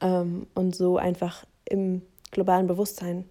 Ähm, 0.00 0.46
und 0.54 0.74
so 0.76 0.98
einfach 0.98 1.44
im 1.64 2.02
globalen 2.30 2.66
Bewusstsein 2.66 3.24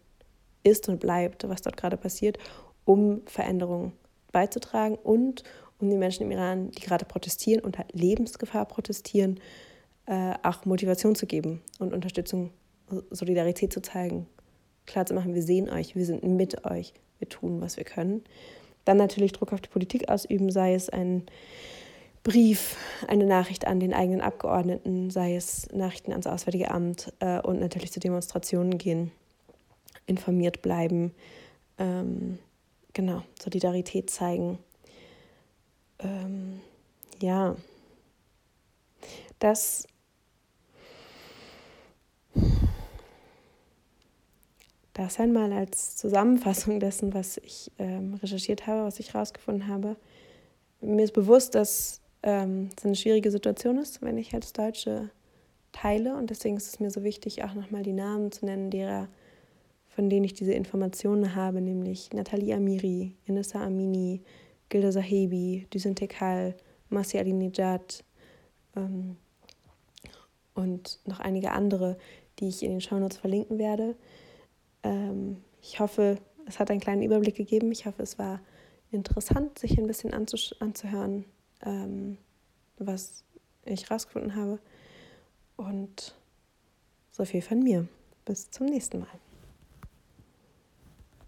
ist 0.63 0.89
und 0.89 0.99
bleibt, 0.99 1.47
was 1.47 1.61
dort 1.61 1.77
gerade 1.77 1.97
passiert, 1.97 2.37
um 2.85 3.21
Veränderungen 3.25 3.93
beizutragen 4.31 4.95
und 4.95 5.43
um 5.79 5.89
den 5.89 5.99
Menschen 5.99 6.23
im 6.23 6.31
Iran, 6.31 6.71
die 6.71 6.81
gerade 6.81 7.05
protestieren, 7.05 7.63
unter 7.63 7.85
Lebensgefahr 7.93 8.65
protestieren, 8.65 9.39
äh, 10.05 10.33
auch 10.43 10.65
Motivation 10.65 11.15
zu 11.15 11.25
geben 11.25 11.61
und 11.79 11.93
Unterstützung, 11.93 12.51
Solidarität 13.11 13.71
zu 13.71 13.81
zeigen, 13.81 14.27
klar 14.91 15.05
zu 15.05 15.13
machen, 15.13 15.33
wir 15.33 15.43
sehen 15.43 15.69
euch, 15.69 15.95
wir 15.95 16.05
sind 16.05 16.23
mit 16.23 16.65
euch, 16.65 16.93
wir 17.19 17.29
tun, 17.29 17.61
was 17.61 17.77
wir 17.77 17.83
können. 17.83 18.23
Dann 18.85 18.97
natürlich 18.97 19.31
Druck 19.31 19.53
auf 19.53 19.61
die 19.61 19.69
Politik 19.69 20.09
ausüben, 20.09 20.51
sei 20.51 20.73
es 20.73 20.89
ein 20.89 21.23
Brief, 22.23 22.75
eine 23.07 23.25
Nachricht 23.25 23.65
an 23.65 23.79
den 23.79 23.93
eigenen 23.93 24.21
Abgeordneten, 24.21 25.09
sei 25.09 25.35
es 25.35 25.67
Nachrichten 25.71 26.11
ans 26.11 26.27
Auswärtige 26.27 26.71
Amt 26.71 27.13
äh, 27.19 27.39
und 27.39 27.59
natürlich 27.59 27.91
zu 27.91 27.99
Demonstrationen 27.99 28.77
gehen, 28.77 29.11
informiert 30.05 30.61
bleiben, 30.61 31.13
ähm, 31.77 32.39
genau, 32.93 33.23
Solidarität 33.41 34.09
zeigen. 34.09 34.59
Ähm, 35.99 36.59
ja, 37.21 37.55
Das 39.39 39.87
das 44.99 45.19
einmal 45.19 45.53
als 45.53 45.95
Zusammenfassung 45.95 46.79
dessen, 46.81 47.13
was 47.13 47.37
ich 47.37 47.71
ähm, 47.79 48.15
recherchiert 48.15 48.67
habe, 48.67 48.85
was 48.85 48.99
ich 48.99 49.13
herausgefunden 49.13 49.67
habe. 49.67 49.95
Mir 50.81 51.05
ist 51.05 51.13
bewusst, 51.13 51.55
dass 51.55 52.01
ähm, 52.21 52.69
es 52.75 52.85
eine 52.85 52.95
schwierige 52.95 53.31
Situation 53.31 53.77
ist, 53.77 54.01
wenn 54.01 54.17
ich 54.17 54.33
als 54.33 54.51
Deutsche 54.51 55.09
teile. 55.71 56.15
Und 56.15 56.31
deswegen 56.31 56.57
ist 56.57 56.67
es 56.67 56.79
mir 56.81 56.91
so 56.91 57.03
wichtig, 57.03 57.45
auch 57.45 57.53
nochmal 57.53 57.83
die 57.83 57.93
Namen 57.93 58.33
zu 58.33 58.45
nennen, 58.45 58.71
derer, 58.71 59.07
von 59.87 60.09
denen 60.09 60.25
ich 60.25 60.33
diese 60.33 60.53
Informationen 60.53 61.33
habe, 61.33 61.61
nämlich 61.61 62.11
Nathalie 62.11 62.53
Amiri, 62.53 63.15
Inessa 63.25 63.63
Amini, 63.63 64.21
Gilda 64.67 64.91
Sahebi, 64.91 65.65
Düsen 65.73 65.95
Tekal, 65.95 66.55
Masi 66.89 67.17
Alinejad 67.17 68.03
ähm, 68.75 69.15
und 70.55 70.99
noch 71.05 71.21
einige 71.21 71.51
andere, 71.51 71.97
die 72.39 72.49
ich 72.49 72.63
in 72.63 72.71
den 72.71 72.81
Shownotes 72.81 73.17
verlinken 73.17 73.57
werde. 73.59 73.95
Ähm, 74.83 75.43
ich 75.61 75.79
hoffe, 75.79 76.17
es 76.45 76.59
hat 76.59 76.71
einen 76.71 76.79
kleinen 76.79 77.03
Überblick 77.03 77.35
gegeben. 77.35 77.71
Ich 77.71 77.85
hoffe, 77.85 78.01
es 78.03 78.17
war 78.17 78.41
interessant, 78.91 79.59
sich 79.59 79.77
ein 79.77 79.87
bisschen 79.87 80.13
anzuhören, 80.13 81.25
ähm, 81.63 82.17
was 82.77 83.23
ich 83.65 83.89
rausgefunden 83.91 84.35
habe. 84.35 84.59
Und 85.57 86.15
so 87.11 87.25
viel 87.25 87.41
von 87.41 87.59
mir. 87.59 87.87
Bis 88.25 88.49
zum 88.49 88.67
nächsten 88.67 88.99
Mal. 88.99 89.28